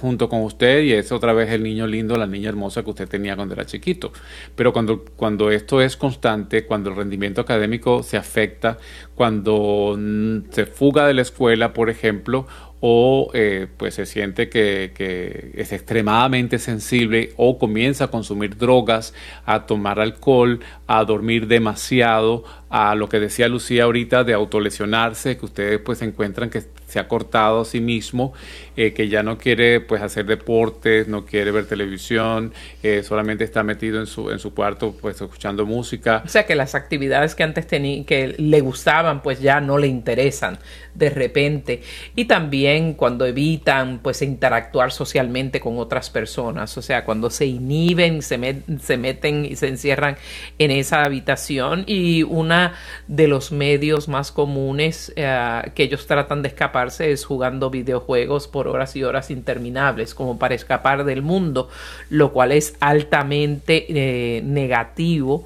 [0.00, 3.08] junto con usted y es otra vez el niño lindo, la niña hermosa que usted
[3.08, 4.12] tenía cuando era chiquito.
[4.54, 8.78] Pero cuando, cuando esto es constante, cuando el rendimiento académico se afecta,
[9.14, 12.46] cuando mm, se fuga de la escuela, por ejemplo,
[12.80, 19.14] o eh, pues se siente que, que, es extremadamente sensible o comienza a consumir drogas,
[19.44, 25.46] a tomar alcohol, a dormir demasiado, a lo que decía Lucía ahorita de autolesionarse, que
[25.46, 28.32] ustedes pues encuentran que se ha cortado a sí mismo,
[28.76, 32.52] eh, que ya no quiere pues hacer deportes, no quiere ver televisión,
[32.82, 36.22] eh, solamente está metido en su, en su cuarto pues escuchando música.
[36.24, 39.86] O sea que las actividades que antes tenía, que le gustaban pues ya no le
[39.86, 40.58] interesan
[40.94, 41.82] de repente.
[42.16, 48.22] Y también cuando evitan pues interactuar socialmente con otras personas, o sea, cuando se inhiben,
[48.22, 50.16] se, se meten y se encierran
[50.58, 52.57] en esa habitación y una
[53.06, 58.68] de los medios más comunes eh, que ellos tratan de escapar es jugando videojuegos por
[58.68, 61.68] horas y horas interminables, como para escapar del mundo,
[62.10, 65.44] lo cual es altamente eh, negativo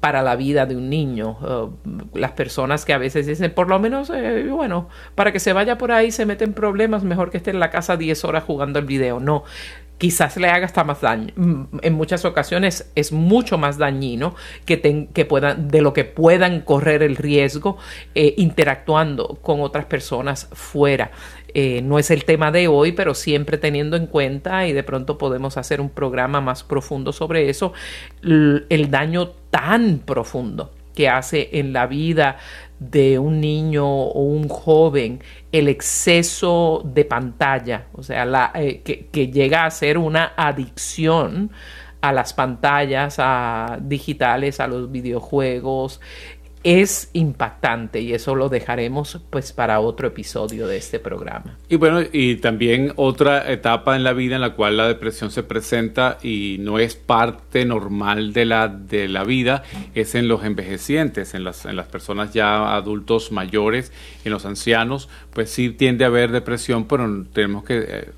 [0.00, 1.36] para la vida de un niño.
[1.40, 5.52] Uh, las personas que a veces dicen, por lo menos, eh, bueno, para que se
[5.52, 8.78] vaya por ahí se meten problemas, mejor que esté en la casa 10 horas jugando
[8.78, 9.18] el video.
[9.18, 9.44] No,
[9.98, 11.32] quizás le haga hasta más daño.
[11.36, 14.34] Mm, en muchas ocasiones es mucho más dañino
[14.64, 17.76] que, que puedan, de lo que puedan correr el riesgo
[18.14, 21.10] eh, interactuando con otras personas fuera.
[21.54, 25.18] Eh, no es el tema de hoy, pero siempre teniendo en cuenta y de pronto
[25.18, 27.72] podemos hacer un programa más profundo sobre eso,
[28.22, 32.38] el daño tan profundo que hace en la vida
[32.78, 35.20] de un niño o un joven
[35.52, 41.50] el exceso de pantalla, o sea, la, eh, que, llega a ser una adicción
[42.00, 46.00] a las pantallas a digitales, a los videojuegos,
[46.64, 51.56] es impactante y eso lo dejaremos pues para otro episodio de este programa.
[51.68, 55.42] Y bueno, y también otra etapa en la vida en la cual la depresión se
[55.42, 59.62] presenta y no es parte normal de la, de la vida,
[59.94, 63.92] es en los envejecientes, en las, en las personas ya adultos mayores,
[64.24, 68.08] en los ancianos, pues sí tiende a haber depresión, pero tenemos que...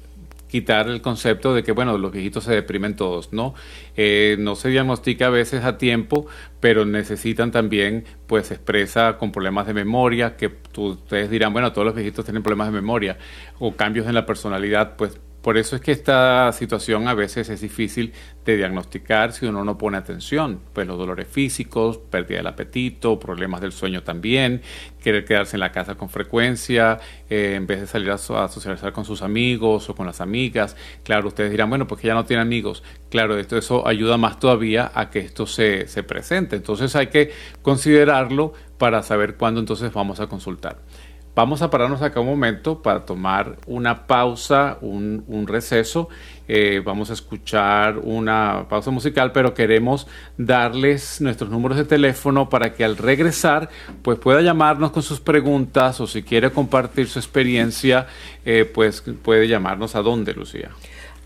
[0.50, 3.54] Quitar el concepto de que, bueno, los viejitos se deprimen todos, ¿no?
[3.96, 6.26] Eh, no se diagnostica a veces a tiempo,
[6.58, 11.94] pero necesitan también, pues, expresa con problemas de memoria, que ustedes dirán, bueno, todos los
[11.94, 13.16] viejitos tienen problemas de memoria,
[13.58, 17.62] o cambios en la personalidad, pues por eso es que esta situación a veces es
[17.62, 18.12] difícil
[18.44, 20.60] de diagnosticar si uno no pone atención.
[20.74, 24.60] Pues los dolores físicos, pérdida del apetito, problemas del sueño también,
[25.02, 26.98] querer quedarse en la casa con frecuencia,
[27.30, 30.76] eh, en vez de salir a, socializar con sus amigos o con las amigas.
[31.04, 32.82] Claro, ustedes dirán, bueno, pues que ya no tiene amigos.
[33.08, 36.56] Claro, esto, eso ayuda más todavía a que esto se, se presente.
[36.56, 40.78] Entonces hay que considerarlo para saber cuándo entonces vamos a consultar.
[41.34, 46.08] Vamos a pararnos acá un momento para tomar una pausa, un, receso.
[46.48, 52.74] Eh, vamos a escuchar una pausa musical, pero queremos darles nuestros números de teléfono para
[52.74, 53.68] que al regresar
[54.02, 58.08] pues pueda llamarnos con sus preguntas o si quiere compartir su experiencia,
[58.44, 60.70] eh, pues puede llamarnos a dónde, Lucía.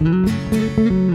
[0.00, 1.07] Música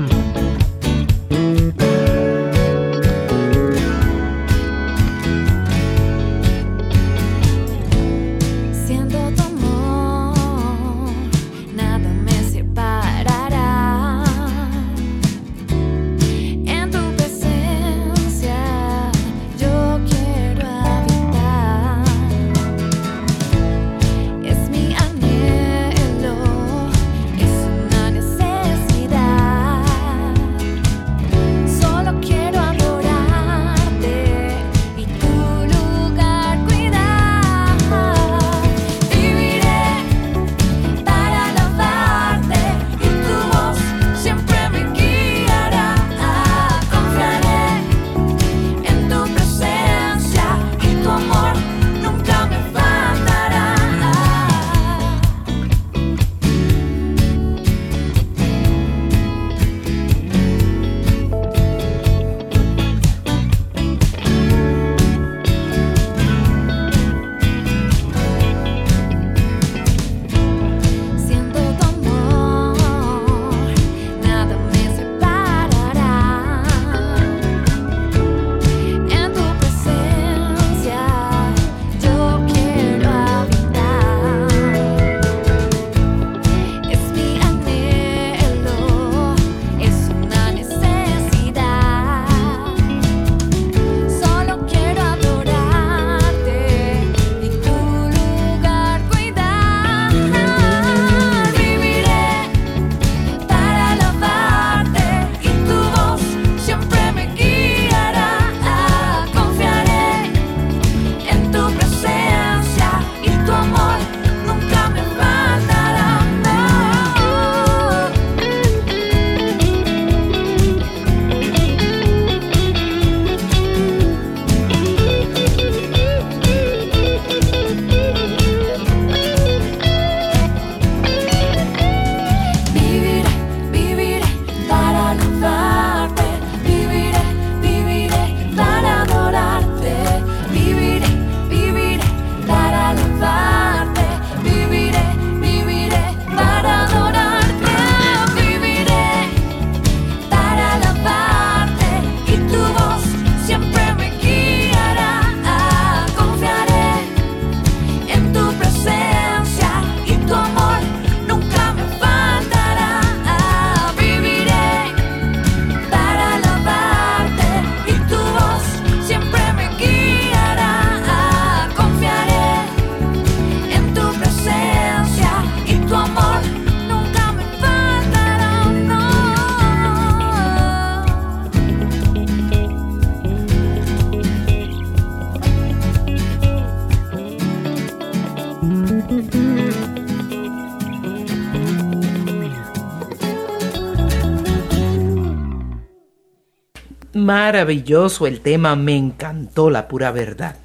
[197.24, 200.58] Maravilloso el tema, me encantó la pura verdad.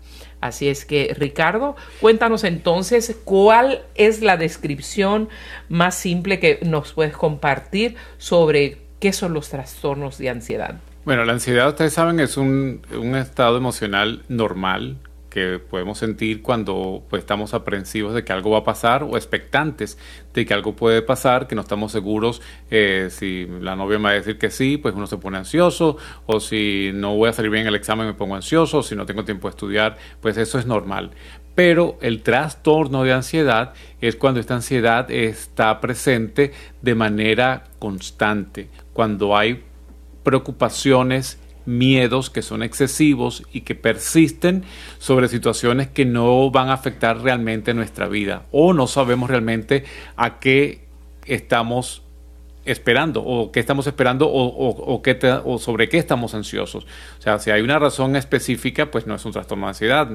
[0.40, 5.28] Así es que, Ricardo, cuéntanos entonces cuál es la descripción
[5.68, 10.76] más simple que nos puedes compartir sobre qué son los trastornos de ansiedad.
[11.04, 14.98] Bueno, la ansiedad, ustedes saben, es un, un estado emocional normal
[15.36, 19.98] que podemos sentir cuando pues, estamos aprensivos de que algo va a pasar o expectantes
[20.32, 24.10] de que algo puede pasar, que no estamos seguros eh, si la novia me va
[24.12, 27.50] a decir que sí, pues uno se pone ansioso, o si no voy a salir
[27.50, 30.38] bien en el examen me pongo ansioso, o si no tengo tiempo de estudiar, pues
[30.38, 31.10] eso es normal.
[31.54, 39.36] Pero el trastorno de ansiedad es cuando esta ansiedad está presente de manera constante, cuando
[39.36, 39.62] hay
[40.22, 44.64] preocupaciones miedos que son excesivos y que persisten
[44.98, 49.84] sobre situaciones que no van a afectar realmente nuestra vida o no sabemos realmente
[50.16, 50.86] a qué
[51.26, 52.05] estamos
[52.66, 56.84] esperando o qué estamos esperando o, qué o, sobre qué estamos ansiosos.
[57.18, 60.08] O sea, si hay una razón específica, pues no es un trastorno de ansiedad.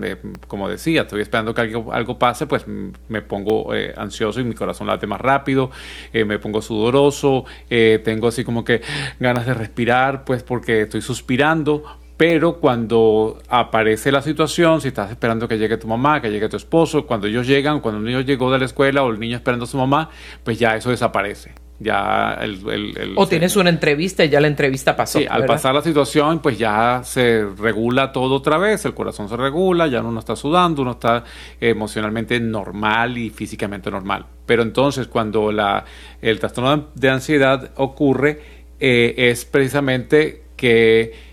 [0.47, 4.53] como decía, estoy esperando que algo, algo pase, pues me pongo eh, ansioso y mi
[4.53, 5.71] corazón late más rápido,
[6.13, 8.81] eh, me pongo sudoroso, eh, tengo así como que
[9.19, 11.83] ganas de respirar, pues porque estoy suspirando
[12.21, 16.55] pero cuando aparece la situación, si estás esperando que llegue tu mamá, que llegue tu
[16.55, 19.65] esposo, cuando ellos llegan, cuando el niño llegó de la escuela o el niño esperando
[19.65, 20.11] a su mamá,
[20.43, 25.19] pues ya eso desaparece ya el, o tienes una entrevista y ya la entrevista pasó.
[25.19, 29.35] Sí, al pasar la situación, pues ya se regula todo otra vez, el corazón se
[29.35, 31.23] regula, ya uno no está sudando, uno está
[31.59, 34.25] emocionalmente normal y físicamente normal.
[34.45, 35.83] Pero entonces cuando la,
[36.21, 38.41] el trastorno de ansiedad ocurre,
[38.79, 41.30] eh, es precisamente que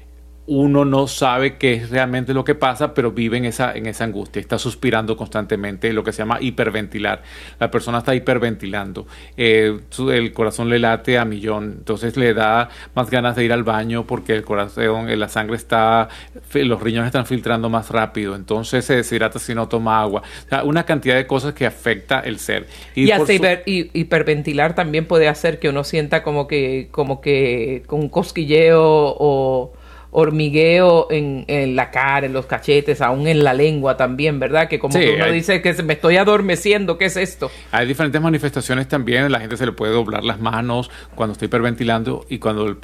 [0.49, 4.05] uno no sabe qué es realmente lo que pasa, pero vive en esa, en esa
[4.05, 7.23] angustia, está suspirando constantemente, lo que se llama hiperventilar.
[7.61, 9.79] La persona está hiperventilando, eh,
[10.11, 14.07] el corazón le late a millón, entonces le da más ganas de ir al baño
[14.07, 16.09] porque el corazón, eh, la sangre está,
[16.55, 20.23] los riñones están filtrando más rápido, entonces se deshidrata si no toma agua.
[20.47, 22.67] O sea, una cantidad de cosas que afecta el ser.
[22.95, 28.09] Y, y hiperventilar también puede hacer que uno sienta como que, como que con un
[28.09, 29.75] cosquilleo o
[30.21, 34.69] hormigueo en, en, la cara, en los cachetes, aún en la lengua también, ¿verdad?
[34.69, 37.53] Que como uno dice que me estoy adormeciendo, ¿qué es esto?
[37.71, 42.27] Hay diferentes manifestaciones también, la gente se le puede doblar las manos cuando está hiperventilando
[42.29, 42.79] y cuando el,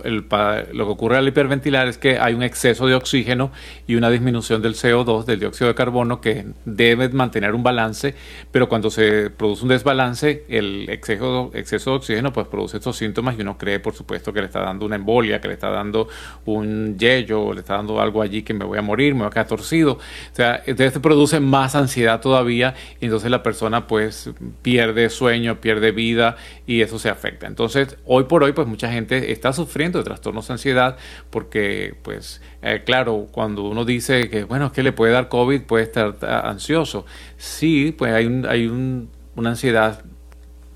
[0.72, 3.50] lo que ocurre al hiperventilar es que hay un exceso de oxígeno
[3.88, 8.14] y una disminución del CO2, del dióxido de carbono, que debe mantener un balance,
[8.52, 13.36] pero cuando se produce un desbalance, el exceso, exceso de oxígeno pues produce estos síntomas
[13.36, 16.06] y uno cree, por supuesto, que le está dando una embolia, que le está dando
[16.44, 19.30] un yo le está dando algo allí que me voy a morir, me voy a
[19.30, 19.94] quedar torcido.
[19.94, 24.30] O sea, entonces produce más ansiedad todavía y entonces la persona pues
[24.62, 27.46] pierde sueño, pierde vida y eso se afecta.
[27.46, 30.96] Entonces, hoy por hoy pues mucha gente está sufriendo de trastornos de ansiedad
[31.30, 35.84] porque pues eh, claro, cuando uno dice que bueno, que le puede dar COVID, puede
[35.84, 37.06] estar ansioso.
[37.36, 40.04] Sí, pues hay, un, hay un, una ansiedad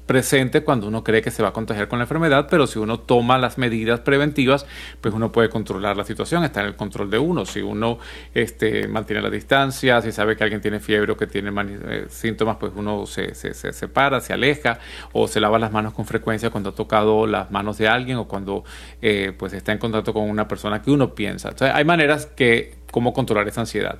[0.08, 2.98] presente cuando uno cree que se va a contagiar con la enfermedad, pero si uno
[2.98, 4.66] toma las medidas preventivas,
[5.02, 7.44] pues uno puede controlar la situación, está en el control de uno.
[7.44, 7.98] Si uno
[8.34, 12.56] este, mantiene la distancia, si sabe que alguien tiene fiebre o que tiene eh, síntomas,
[12.56, 14.78] pues uno se, se, se, separa, se aleja
[15.12, 18.26] o se lava las manos con frecuencia cuando ha tocado las manos de alguien o
[18.26, 18.64] cuando
[19.02, 21.50] eh, pues está en contacto con una persona que uno piensa.
[21.50, 23.98] Entonces, hay maneras que cómo controlar esa ansiedad.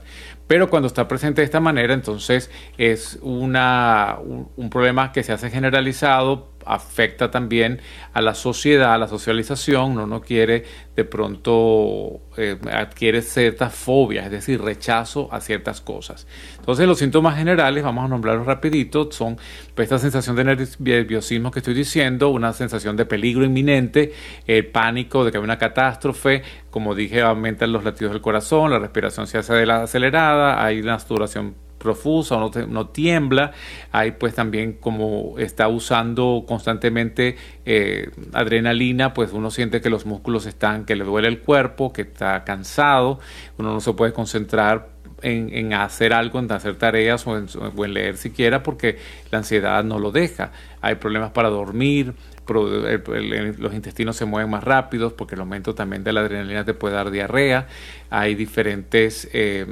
[0.49, 5.51] Pero cuando está presente de esta manera, entonces es una, un, problema que se hace
[5.51, 7.81] generalizado afecta también
[8.13, 14.27] a la sociedad, a la socialización, uno no quiere de pronto eh, adquiere ciertas fobias,
[14.27, 16.27] es decir, rechazo a ciertas cosas.
[16.59, 19.37] Entonces los síntomas generales, vamos a nombrarlos rapidito, son
[19.75, 24.13] pues, esta sensación de nerviosismo que estoy diciendo, una sensación de peligro inminente,
[24.47, 28.79] el pánico de que hay una catástrofe, como dije, aumentan los latidos del corazón, la
[28.79, 32.37] respiración se hace acelerada, hay una saturación profusa
[32.69, 33.53] no, tiembla.
[33.93, 40.47] Hay pues también como está usando constantemente eh, adrenalina, pues uno siente que los músculos
[40.47, 43.21] están, que le duele el cuerpo, que está cansado,
[43.57, 47.49] uno no se puede concentrar en, hacer algo, en hacer tareas o en,
[47.93, 48.99] leer siquiera porque
[49.31, 50.53] la ansiedad no lo deja.
[50.81, 52.15] Hay problemas para dormir,
[52.49, 56.95] los intestinos se mueven más rápidos porque el aumento también de la adrenalina te puede
[56.95, 57.67] dar diarrea.
[58.11, 59.29] Hay diferentes...
[59.33, 59.67] Eh,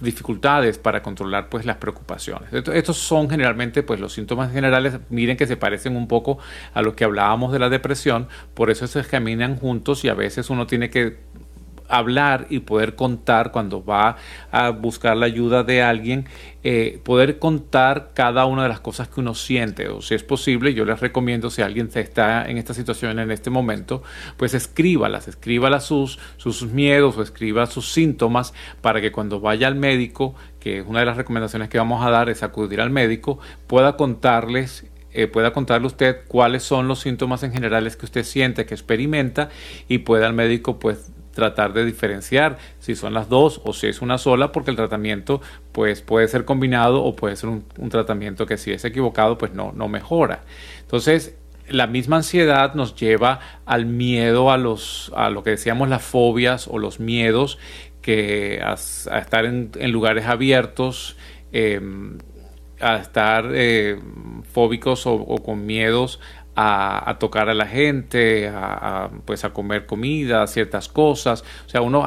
[0.00, 2.52] dificultades para controlar pues las preocupaciones.
[2.52, 6.38] Estos son generalmente pues los síntomas generales, miren que se parecen un poco
[6.74, 10.50] a los que hablábamos de la depresión, por eso se caminan juntos y a veces
[10.50, 11.18] uno tiene que
[11.88, 14.16] hablar y poder contar cuando va
[14.50, 16.26] a buscar la ayuda de alguien,
[16.62, 19.88] eh, poder contar cada una de las cosas que uno siente.
[19.88, 23.50] O si es posible, yo les recomiendo si alguien está en esta situación en este
[23.50, 24.02] momento,
[24.36, 29.76] pues escríbalas, escríbalas sus, sus miedos o escriba sus síntomas para que cuando vaya al
[29.76, 33.38] médico, que es una de las recomendaciones que vamos a dar es acudir al médico,
[33.66, 38.66] pueda contarles eh, pueda contarle usted cuáles son los síntomas en generales que usted siente,
[38.66, 39.48] que experimenta
[39.88, 44.02] y pueda al médico pues tratar de diferenciar si son las dos o si es
[44.02, 48.56] una sola, porque el tratamiento pues puede ser combinado o puede ser un, tratamiento que
[48.56, 50.42] si es equivocado pues no, no mejora.
[50.80, 51.36] Entonces,
[51.68, 56.66] la misma ansiedad nos lleva al miedo a los a lo que decíamos las fobias
[56.66, 57.58] o los miedos
[58.02, 61.16] que a, estar en, lugares abiertos
[61.52, 62.18] em,
[62.80, 64.00] a estar eh,
[64.52, 66.18] fóbicos o, con miedos
[66.60, 71.44] a, tocar a la gente, a, pues a comer comida, ciertas cosas.
[71.66, 72.04] O sea, uno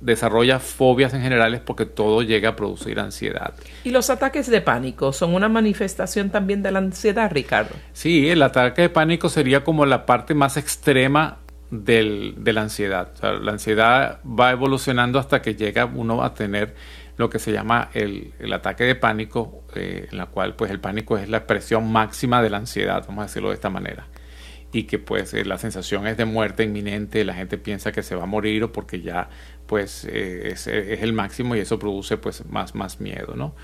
[0.00, 3.52] desarrolla fobias en generales porque todo llega a producir ansiedad.
[3.84, 7.74] ¿Y los ataques de pánico son una manifestación también de la ansiedad, Ricardo?
[7.92, 11.36] Sí, el ataque de pánico sería como la parte más extrema
[11.70, 13.10] del, de la ansiedad.
[13.12, 16.74] O sea, la ansiedad va evolucionando hasta que llega uno a tener
[17.16, 21.18] lo que se llama el, ataque de pánico, eh, en la cual pues el pánico
[21.18, 24.06] es la expresión máxima de la ansiedad, vamos a decirlo de esta manera.
[24.74, 28.14] Y que pues eh, la sensación es de muerte inminente, la gente piensa que se
[28.14, 29.28] va a morir o porque ya
[29.66, 33.54] pues eh, es, el máximo y eso produce pues más, más miedo, ¿no?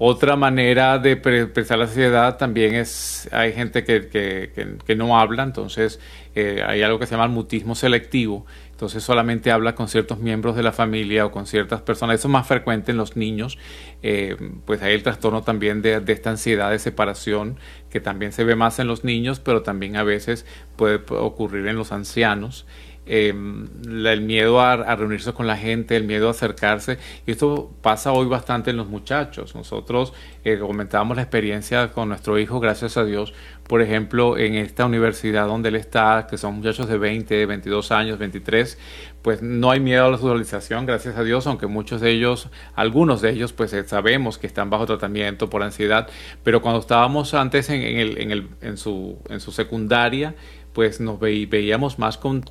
[0.00, 5.98] Otra manera de expresar la ansiedad también es, hay gente que, que, no habla, entonces
[6.36, 8.46] hay algo que se llama el mutismo selectivo,
[8.78, 12.20] entonces solamente habla con ciertos miembros de la familia o con ciertas personas.
[12.20, 13.58] Eso es más frecuente en los niños.
[14.04, 17.56] Eh, pues hay el trastorno también de, de, esta ansiedad de separación
[17.90, 21.74] que también se ve más en los niños, pero también a veces puede ocurrir en
[21.74, 22.66] los ancianos.
[23.10, 26.98] Em, el miedo a, reunirse con la gente, el miedo a acercarse.
[27.26, 29.54] Y esto pasa hoy bastante en los muchachos.
[29.54, 30.12] Nosotros
[30.44, 33.32] eh, comentábamos la experiencia con nuestro hijo, gracias a Dios,
[33.66, 38.18] por ejemplo, en esta universidad donde él está, que son muchachos de 20, 22 años,
[38.18, 38.78] 23,
[39.22, 43.22] pues no hay miedo a la socialización, gracias a Dios, aunque muchos de ellos, algunos
[43.22, 46.08] de ellos, pues eh, sabemos que están bajo tratamiento por ansiedad,
[46.42, 49.18] pero cuando estábamos antes en, el, en, su
[49.52, 50.34] secundaria,
[50.78, 52.44] pues nos veíamos más con,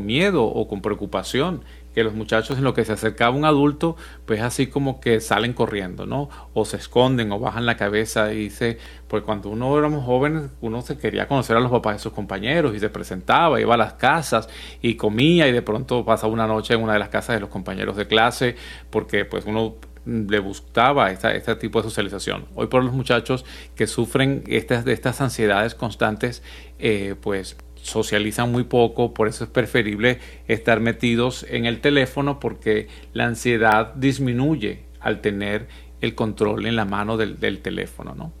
[0.00, 1.62] miedo o con preocupación
[1.94, 3.94] que los muchachos en lo que se acercaba un adulto,
[4.26, 6.28] pues así como que salen corriendo, ¿no?
[6.52, 10.82] O se esconden o bajan la cabeza y dice, pues cuando uno éramos jóvenes, uno
[10.82, 13.92] se quería conocer a los papás de sus compañeros y se presentaba, iba a las
[13.92, 14.48] casas
[14.82, 17.50] y comía y de pronto pasaba una noche en una de las casas de los
[17.50, 18.56] compañeros de clase
[18.90, 19.76] porque pues uno
[20.10, 22.46] le gustaba esta, este tipo de socialización.
[22.54, 23.44] Hoy por los muchachos
[23.76, 26.42] que sufren estas, de estas ansiedades constantes,
[26.78, 32.88] eh, pues socializan muy poco, por eso es preferible estar metidos en el teléfono porque
[33.12, 35.68] la ansiedad disminuye al tener
[36.00, 38.14] el control en la mano del, teléfono.
[38.14, 38.32] ¿no?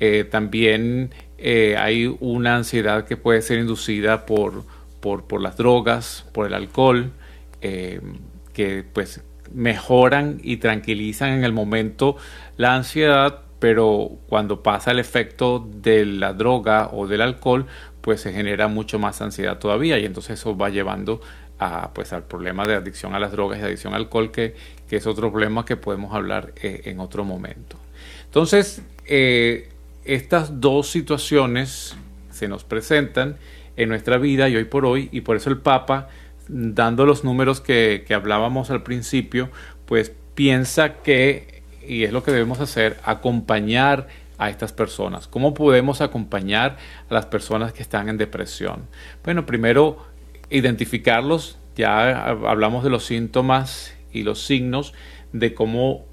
[0.00, 4.64] Eh, también eh, hay una ansiedad que puede ser inducida por,
[5.00, 7.12] por, por las drogas, por el alcohol,
[7.60, 9.22] que pues
[9.52, 12.16] mejoran y tranquilizan en el momento
[12.56, 17.66] la ansiedad, pero cuando pasa el efecto de la droga o del alcohol,
[18.00, 21.20] pues se genera mucho más ansiedad todavía y entonces eso va llevando
[21.58, 24.54] a, pues, al problema de adicción a las drogas y adicción al alcohol, que,
[24.88, 27.78] que es otro problema que podemos hablar eh, en otro momento.
[28.24, 29.70] Entonces, eh,
[30.04, 31.96] estas dos situaciones
[32.30, 33.36] se nos presentan
[33.76, 36.08] en nuestra vida y hoy por hoy, y por eso el Papa
[36.48, 39.50] dando los números que, hablábamos al principio,
[39.86, 45.28] pues piensa que, y es lo que debemos hacer, acompañar a estas personas?
[45.28, 46.76] ¿Cómo podemos acompañar
[47.08, 48.86] a las personas que están en depresión?
[49.22, 50.04] Bueno, primero
[50.50, 54.94] identificarlos, ya hablamos de los síntomas y los signos
[55.32, 56.06] de cómo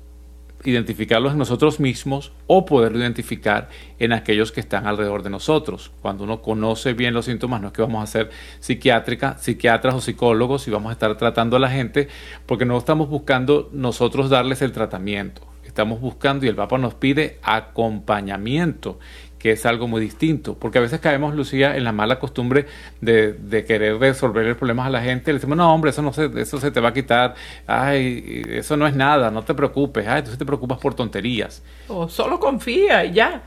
[0.64, 5.91] identificarlos en nosotros mismos o poderlo identificar en aquellos que están alrededor de nosotros.
[6.01, 10.01] Cuando uno conoce bien los síntomas, no es que vamos a ser psiquiátrica, psiquiatras o
[10.01, 12.07] psicólogos y vamos a estar tratando a la gente,
[12.45, 15.47] porque no estamos buscando nosotros darles el tratamiento.
[15.64, 18.99] Estamos buscando y el Papa nos pide acompañamiento
[19.42, 22.68] que es algo muy distinto, porque a veces caemos, Lucía, en la mala costumbre
[23.02, 26.30] de, querer resolver el problema a la gente, le decimos, no, hombre, eso, no se,
[26.39, 27.34] eso se te va a quitar,
[27.66, 31.64] ay, eso no es nada, no te preocupes, ay, entonces te preocupas por tonterías.
[31.88, 33.42] O solo confía y ya,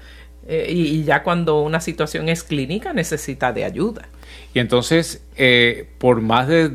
[0.49, 4.09] eh, y, ya cuando una situación es clínica necesita de ayuda.
[4.53, 6.73] Y entonces, eh, por más de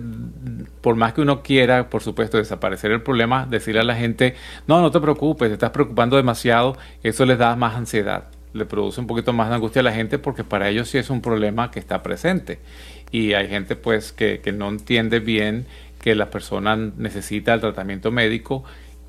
[0.79, 4.79] por más que uno quiera, por supuesto, desaparecer el problema, decirle a la gente, no,
[4.81, 9.07] no te preocupes, te estás preocupando demasiado, eso les da más ansiedad le produce un
[9.07, 11.79] poquito más de angustia a la gente porque para ellos sí es un problema que
[11.79, 12.59] está presente.
[13.11, 15.65] Y hay gente pues que, que no entiende bien
[15.99, 18.63] que la persona necesita el tratamiento médico.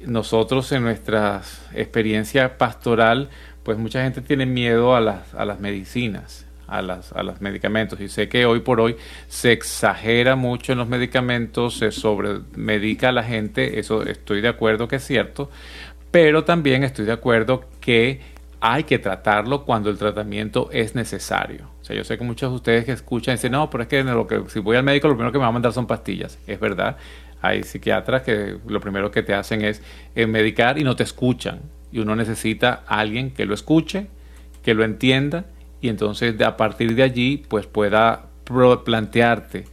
[0.05, 1.43] Nosotros en nuestra
[1.75, 3.31] experiencia pastoral,
[3.63, 8.01] pues mucha gente tiene miedo a las, a las medicinas, a, las, a los medicamentos.
[8.01, 8.97] Y sé que hoy por hoy
[9.29, 14.89] se exagera mucho en los medicamentos, se sobremedica a la gente, eso estoy de acuerdo
[14.89, 15.51] que es cierto,
[16.11, 18.21] pero también estoy de acuerdo que
[18.61, 21.71] hay que tratarlo cuando el tratamiento es necesario.
[21.81, 24.03] O sea, yo sé que muchos de ustedes que escuchan dicen, no, pero es que,
[24.03, 26.39] lo que si voy al médico lo primero que me va a mandar son pastillas.
[26.47, 26.97] Es verdad,
[27.41, 29.83] hay psiquiatras que lo primero que te hacen es
[30.15, 31.61] eh, medicar y no te escuchan.
[31.91, 34.09] Y uno necesita a alguien que lo escuche,
[34.63, 35.47] que lo entienda
[35.81, 38.27] y entonces a partir de allí pues pueda
[38.85, 39.65] plantearte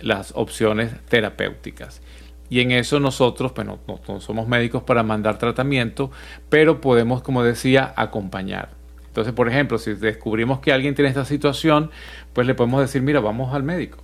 [0.00, 2.02] las opciones terapéuticas
[2.48, 3.78] y en eso nosotros, pues no,
[4.20, 6.10] somos médicos para mandar tratamiento,
[6.48, 8.70] pero podemos, como decía, acompañar.
[9.06, 11.90] Entonces, por ejemplo, si descubrimos que alguien tiene esta situación,
[12.32, 13.98] pues le podemos decir, mira, vamos al médico,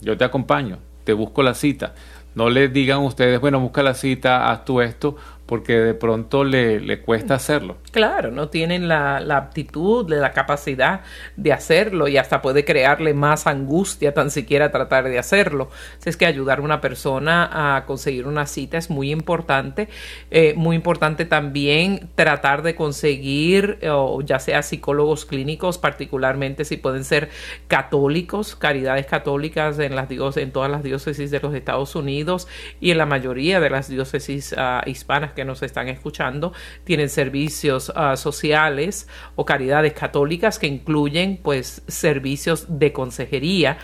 [0.00, 1.94] yo te acompaño, te busco la cita.
[2.34, 5.16] No le digan ustedes, bueno, busca la cita, haz tú esto,
[5.46, 7.76] porque de pronto le, le cuesta hacerlo.
[7.92, 11.02] Claro, no tienen la, la, aptitud, la capacidad
[11.36, 15.70] de hacerlo y hasta puede crearle más angustia tan siquiera tratar de hacerlo.
[15.98, 19.88] Así es que ayudar a una persona a conseguir una cita es muy importante.
[20.30, 27.04] Eh, muy importante también tratar de conseguir, o ya sea psicólogos clínicos, particularmente si pueden
[27.04, 27.30] ser
[27.68, 32.48] católicos, caridades católicas en, las en todas las diócesis de los Estados Unidos
[32.80, 37.90] y en la mayoría de las diócesis uh, hispanas que nos están escuchando tienen servicios
[37.90, 39.06] uh, sociales
[39.36, 43.78] o caridades católicas que incluyen pues servicios de consejería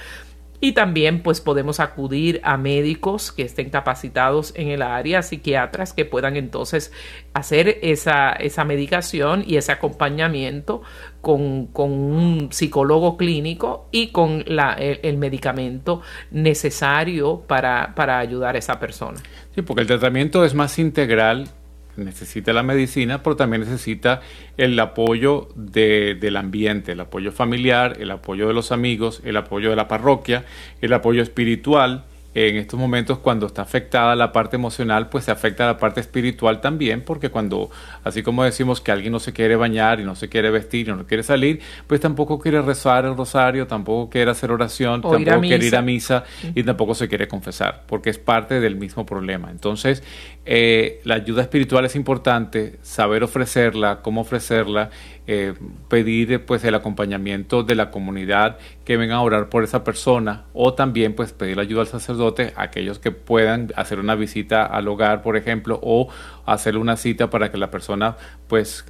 [0.65, 6.05] y también pues podemos acudir a médicos que estén capacitados en el área, psiquiatras que
[6.05, 6.93] puedan entonces
[7.35, 10.83] hacer esa, esa medicación y ese acompañamiento
[11.21, 16.01] con, con un psicólogo clínico y con la, el, medicamento
[16.31, 19.19] necesario para, para ayudar a esa persona.
[19.57, 21.49] Sí, porque el tratamiento es más integral
[21.97, 24.21] necesita la medicina, pero también necesita
[24.57, 29.71] el apoyo de, del ambiente, el apoyo familiar, el apoyo de los amigos, el apoyo
[29.71, 30.45] de la parroquia,
[30.81, 32.05] el apoyo espiritual
[32.35, 36.61] en estos momentos cuando está afectada la parte emocional, pues se afecta la parte espiritual
[36.61, 37.71] también, porque cuando,
[38.05, 40.93] así como decimos que alguien no se quiere bañar y no se quiere vestir y
[40.93, 45.67] no quiere salir, pues tampoco quiere rezar el rosario, tampoco quiere hacer oración, tampoco quiere
[45.67, 46.25] ir a misa
[46.55, 49.51] y tampoco se quiere confesar, porque es parte del mismo problema.
[49.51, 50.03] Entonces,
[50.45, 54.91] eh, la ayuda espiritual es importante, saber ofrecerla, cómo ofrecerla,
[55.27, 55.55] eh,
[55.89, 60.75] pedir pues el acompañamiento de la comunidad que venga a orar por esa persona o
[60.75, 65.37] también pues pedir ayuda al sacerdote aquellos que puedan hacer una visita al hogar por
[65.37, 66.09] ejemplo o
[66.45, 68.17] hacer una cita para que la persona
[68.49, 68.85] pues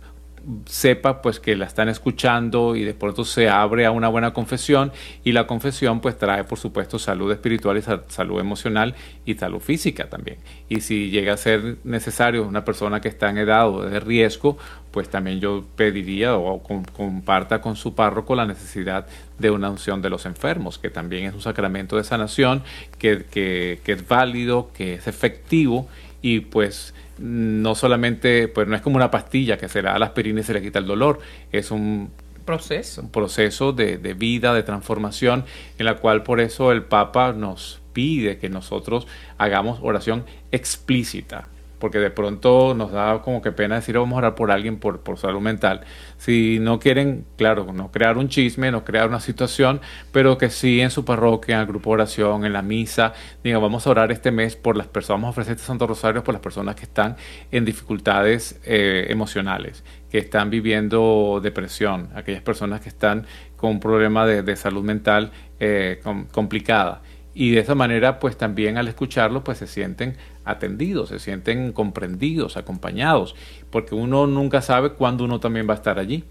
[0.66, 4.93] sepa pues que la están escuchando y de pronto se abre a una buena confesión
[5.24, 10.09] y la confesión pues trae por supuesto salud espiritual y salud emocional y salud física
[10.09, 10.38] también.
[10.68, 14.59] Y si llega a ser necesario una persona que está en edad o de riesgo
[14.90, 19.07] pues también yo pediría o comparta con su párroco la necesidad
[19.38, 22.62] de una unción de los enfermos que también es un sacramento de sanación
[22.99, 25.88] que, que, que es válido que es efectivo
[26.20, 29.99] y pues no solamente, pues no es como una pastilla que se le da a
[29.99, 32.11] la aspirina y se le quita el dolor, es un
[32.45, 35.45] proceso, un proceso de, de vida, de transformación,
[35.79, 39.07] en la cual por eso el Papa nos pide que nosotros
[39.39, 41.49] hagamos oración explícita,
[41.83, 45.01] porque de pronto nos da como que pena decir vamos a orar por alguien por,
[45.01, 45.80] por salud mental.
[46.16, 49.80] Si no quieren, claro, no crear un chisme, no crear una situación,
[50.12, 53.61] pero que sí en su parroquia, en el grupo de oración, en la misa, digan
[53.61, 56.35] vamos a orar este mes por las personas, vamos a ofrecer este Santo Rosario por
[56.35, 57.16] las personas que están
[57.51, 63.26] en dificultades eh, emocionales, que están viviendo depresión, aquellas personas que están
[63.57, 67.03] con un problema de, salud mental eh, complicada
[67.35, 72.57] y de esa manera pues también al escucharlo pues se sienten atendidos, se sienten comprendidos,
[72.57, 73.35] acompañados,
[73.70, 76.24] porque uno nunca sabe cuándo uno también va a estar allí.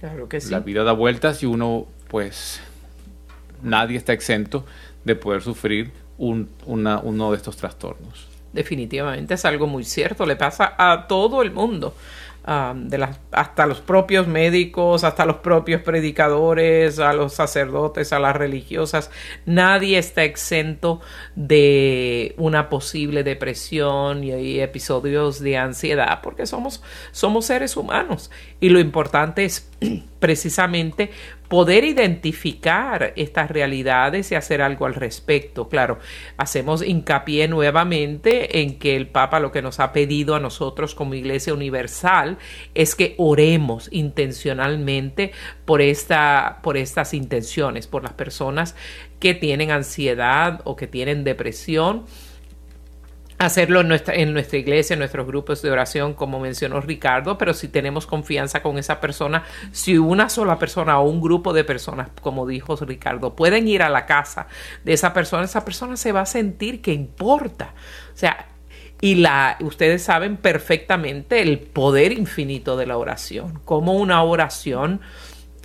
[0.00, 0.50] Claro que sí.
[0.50, 2.60] La vida da vueltas y uno pues
[3.62, 4.64] nadie está exento
[5.04, 8.28] de poder sufrir un, uno de estos trastornos.
[8.52, 11.94] Definitivamente es algo muy cierto, le pasa a todo el mundo
[12.74, 18.34] de las, hasta los propios médicos, hasta los propios predicadores, a los sacerdotes, a las
[18.34, 19.10] religiosas.
[19.44, 21.02] Nadie está exento
[21.36, 26.82] de una posible depresión y, episodios de ansiedad porque somos,
[27.12, 28.30] somos seres humanos
[28.60, 29.70] y lo importante es
[30.18, 31.10] precisamente
[31.48, 35.68] poder identificar estas realidades y hacer algo al respecto.
[35.68, 35.98] Claro,
[36.36, 41.14] hacemos hincapié nuevamente en que el Papa lo que nos ha pedido a nosotros como
[41.14, 42.38] Iglesia Universal
[42.74, 45.32] es que oremos intencionalmente
[45.64, 48.76] por, esta, por estas intenciones, por las personas
[49.18, 52.04] que tienen ansiedad o que tienen depresión
[53.48, 57.52] hacerlo en nuestra, en nuestra iglesia, en nuestros grupos de oración, como mencionó Ricardo, pero
[57.52, 62.08] si tenemos confianza con esa persona, si una sola persona o un grupo de personas,
[62.22, 64.46] como dijo Ricardo, pueden ir a la casa
[64.84, 67.74] de esa persona, esa persona se va a sentir que importa.
[68.14, 68.46] O sea,
[69.00, 75.00] y la, ustedes saben perfectamente el poder infinito de la oración, como una oración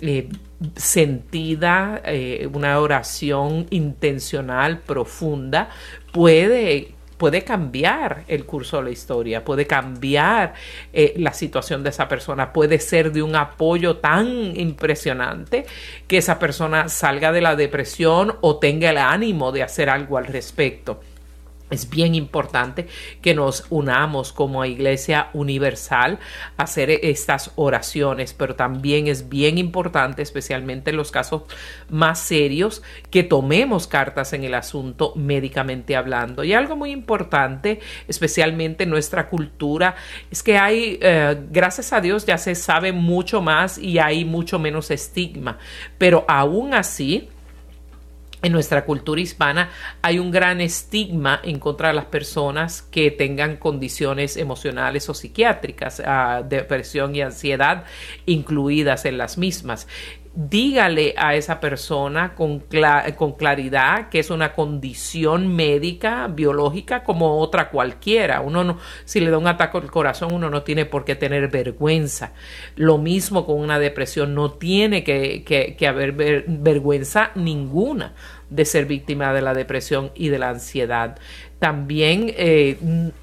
[0.00, 0.28] eh,
[0.76, 5.68] sentida, eh, una oración intencional, profunda,
[6.12, 6.94] puede
[7.24, 10.52] puede cambiar el curso de la historia, puede cambiar
[10.92, 15.64] eh, la situación de esa persona, puede ser de un apoyo tan impresionante
[16.06, 20.26] que esa persona salga de la depresión o tenga el ánimo de hacer algo al
[20.26, 21.00] respecto.
[21.74, 22.86] Es bien importante
[23.20, 26.18] que nos unamos como iglesia universal
[26.56, 31.42] a hacer estas oraciones, pero también es bien importante, especialmente en los casos
[31.90, 36.44] más serios, que tomemos cartas en el asunto médicamente hablando.
[36.44, 39.96] Y algo muy importante, especialmente en nuestra cultura,
[40.30, 44.58] es que hay, eh, gracias a Dios, ya se sabe mucho más y hay mucho
[44.58, 45.58] menos estigma,
[45.98, 47.28] pero aún así,
[48.44, 49.70] en nuestra cultura hispana
[50.02, 56.02] hay un gran estigma en contra de las personas que tengan condiciones emocionales o psiquiátricas,
[56.04, 57.84] ah, depresión y ansiedad
[58.26, 59.88] incluidas en las mismas
[60.36, 62.64] dígale a esa persona con,
[63.16, 68.40] con, claridad que es una condición médica, biológica, como otra cualquiera.
[68.40, 71.48] Uno no, si le da un ataque al corazón, uno no tiene por qué tener
[71.48, 72.32] vergüenza.
[72.74, 78.14] Lo mismo con una depresión, no tiene que, que, haber vergüenza ninguna
[78.54, 81.18] de ser víctima de la depresión y de la ansiedad.
[81.58, 82.76] También eh,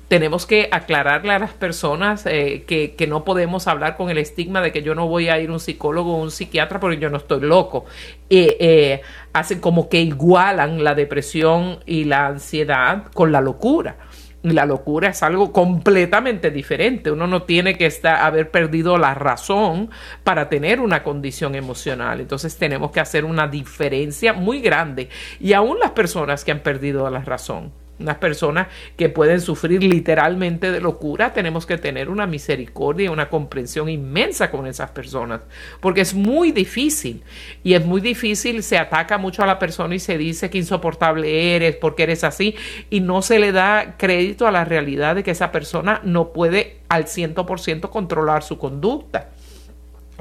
[0.07, 4.61] tenemos que aclararle a las personas eh, que, que, no podemos hablar con el estigma
[4.61, 7.09] de que yo no voy a ir a un psicólogo o un psiquiatra porque yo
[7.09, 7.85] no estoy loco.
[8.29, 9.01] Eh,
[9.31, 13.97] hacen como que igualan la depresión y la ansiedad con la locura
[14.43, 17.11] la locura es algo completamente diferente.
[17.11, 19.89] Uno no tiene que estar, haber perdido la razón
[20.23, 22.21] para tener una condición emocional.
[22.21, 25.09] Entonces tenemos que hacer una diferencia muy grande.
[25.39, 30.71] Y aún las personas que han perdido la razón unas personas que pueden sufrir literalmente
[30.71, 35.41] de locura, tenemos que tener una misericordia y una comprensión inmensa con esas personas,
[35.79, 37.23] porque es muy difícil
[37.63, 41.55] y es muy difícil, se ataca mucho a la persona y se dice que insoportable
[41.55, 42.55] eres porque eres así
[42.89, 46.77] y no se le da crédito a la realidad de que esa persona no puede
[46.89, 49.29] al 100% controlar su conducta.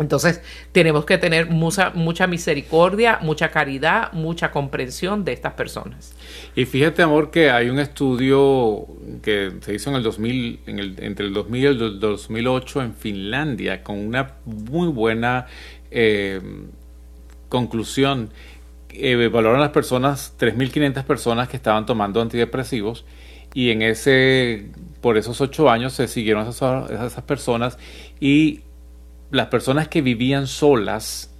[0.00, 0.40] Entonces
[0.72, 6.14] tenemos que tener mucha, mucha misericordia, mucha caridad, mucha comprensión de estas personas.
[6.56, 8.86] Y fíjate, amor, que hay un estudio
[9.22, 12.94] que se hizo en el 2000, en el, entre el 2000 y el 2008 en
[12.94, 15.46] Finlandia, con una muy buena
[15.90, 16.40] eh,
[17.50, 18.30] conclusión.
[18.92, 23.04] Eh, las personas, 3.500 personas que estaban tomando antidepresivos
[23.52, 24.70] y en ese,
[25.00, 27.78] por esos ocho años se siguieron esas, esas personas
[28.18, 28.60] y
[29.30, 31.30] las personas que vivían solas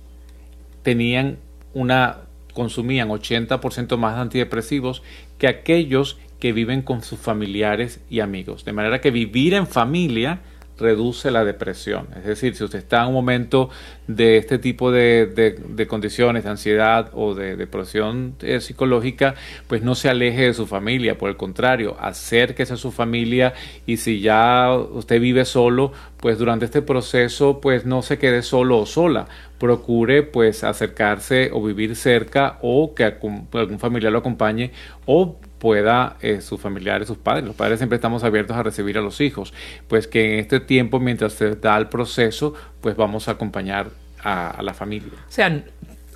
[0.83, 1.39] tenían
[1.75, 2.19] una
[2.55, 5.03] consumían 80% más antidepresivos
[5.39, 8.65] que aquellos que viven con sus familiares y amigos.
[8.65, 10.41] De manera que vivir en familia
[10.81, 12.09] reduce la depresión.
[12.17, 13.71] Es decir, si usted está en un momento
[14.07, 19.35] de este tipo de, condiciones, de ansiedad o de depresión eh, psicológica,
[19.69, 23.55] pues no se aleje de su familia, por el contrario, acérquese a su familia
[23.87, 28.79] y si ya usted vive solo, pues durante este proceso, pues no se quede solo
[28.79, 29.29] o sola,
[29.59, 34.73] procure pues acercarse o vivir cerca o que algún familiar lo acompañe
[35.07, 37.45] o pueda eh, sus familiares, sus padres.
[37.45, 39.55] Los padres siempre estamos abiertos a recibir a los hijos.
[39.87, 43.91] Pues que en este tiempo, mientras se da el proceso, pues vamos a acompañar
[44.25, 45.13] a, a la familia.
[45.29, 45.65] O sea,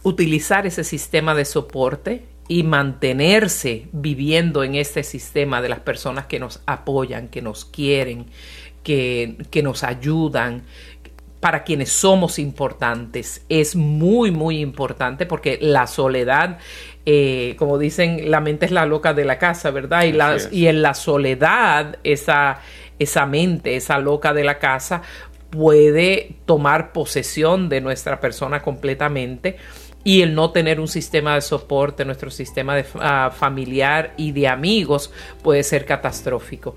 [0.03, 6.41] utilizar ese sistema de soporte y mantenerse viviendo en este sistema de las personas que
[6.41, 8.27] nos apoyan, que nos quieren,
[8.83, 10.65] que, que nos ayudan,
[11.45, 13.45] para quienes somos importantes.
[13.51, 16.59] Es muy, muy importante porque la soledad,
[17.07, 20.05] eh, como dicen, la mente es la loca de la casa, ¿verdad?
[20.51, 22.61] Y, y en la soledad, esa,
[22.99, 25.03] esa mente, esa loca de la casa,
[25.51, 29.57] puede tomar posesión de nuestra persona completamente
[30.03, 34.49] y el no tener un sistema de soporte, nuestro sistema de, ah, familiar y de
[34.49, 36.75] amigos puede ser catastrófico.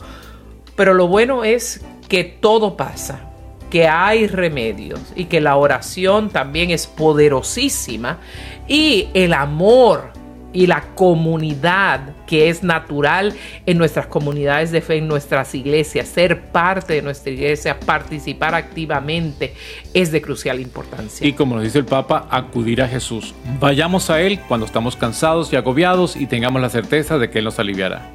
[0.75, 3.31] Pero lo bueno es que todo pasa
[3.69, 8.19] que hay remedios y que la oración también es poderosísima
[8.67, 10.16] y el amor
[10.57, 13.35] y la comunidad que es natural
[13.67, 19.53] en nuestras comunidades de fe, en nuestras iglesias, ser parte de nuestra iglesia, participar activamente,
[19.93, 21.27] es de crucial importancia.
[21.27, 23.35] Y como nos dice el Papa, acudir a Jesús.
[23.59, 27.45] Vayamos a Él cuando estamos cansados y agobiados y tengamos la certeza de que Él
[27.45, 28.09] nos aliviará.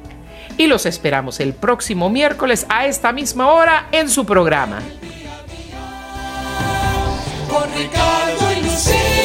[0.57, 4.79] Y los esperamos el próximo miércoles a esta misma hora en su programa.
[7.49, 9.22] con Ricardo y Lucía.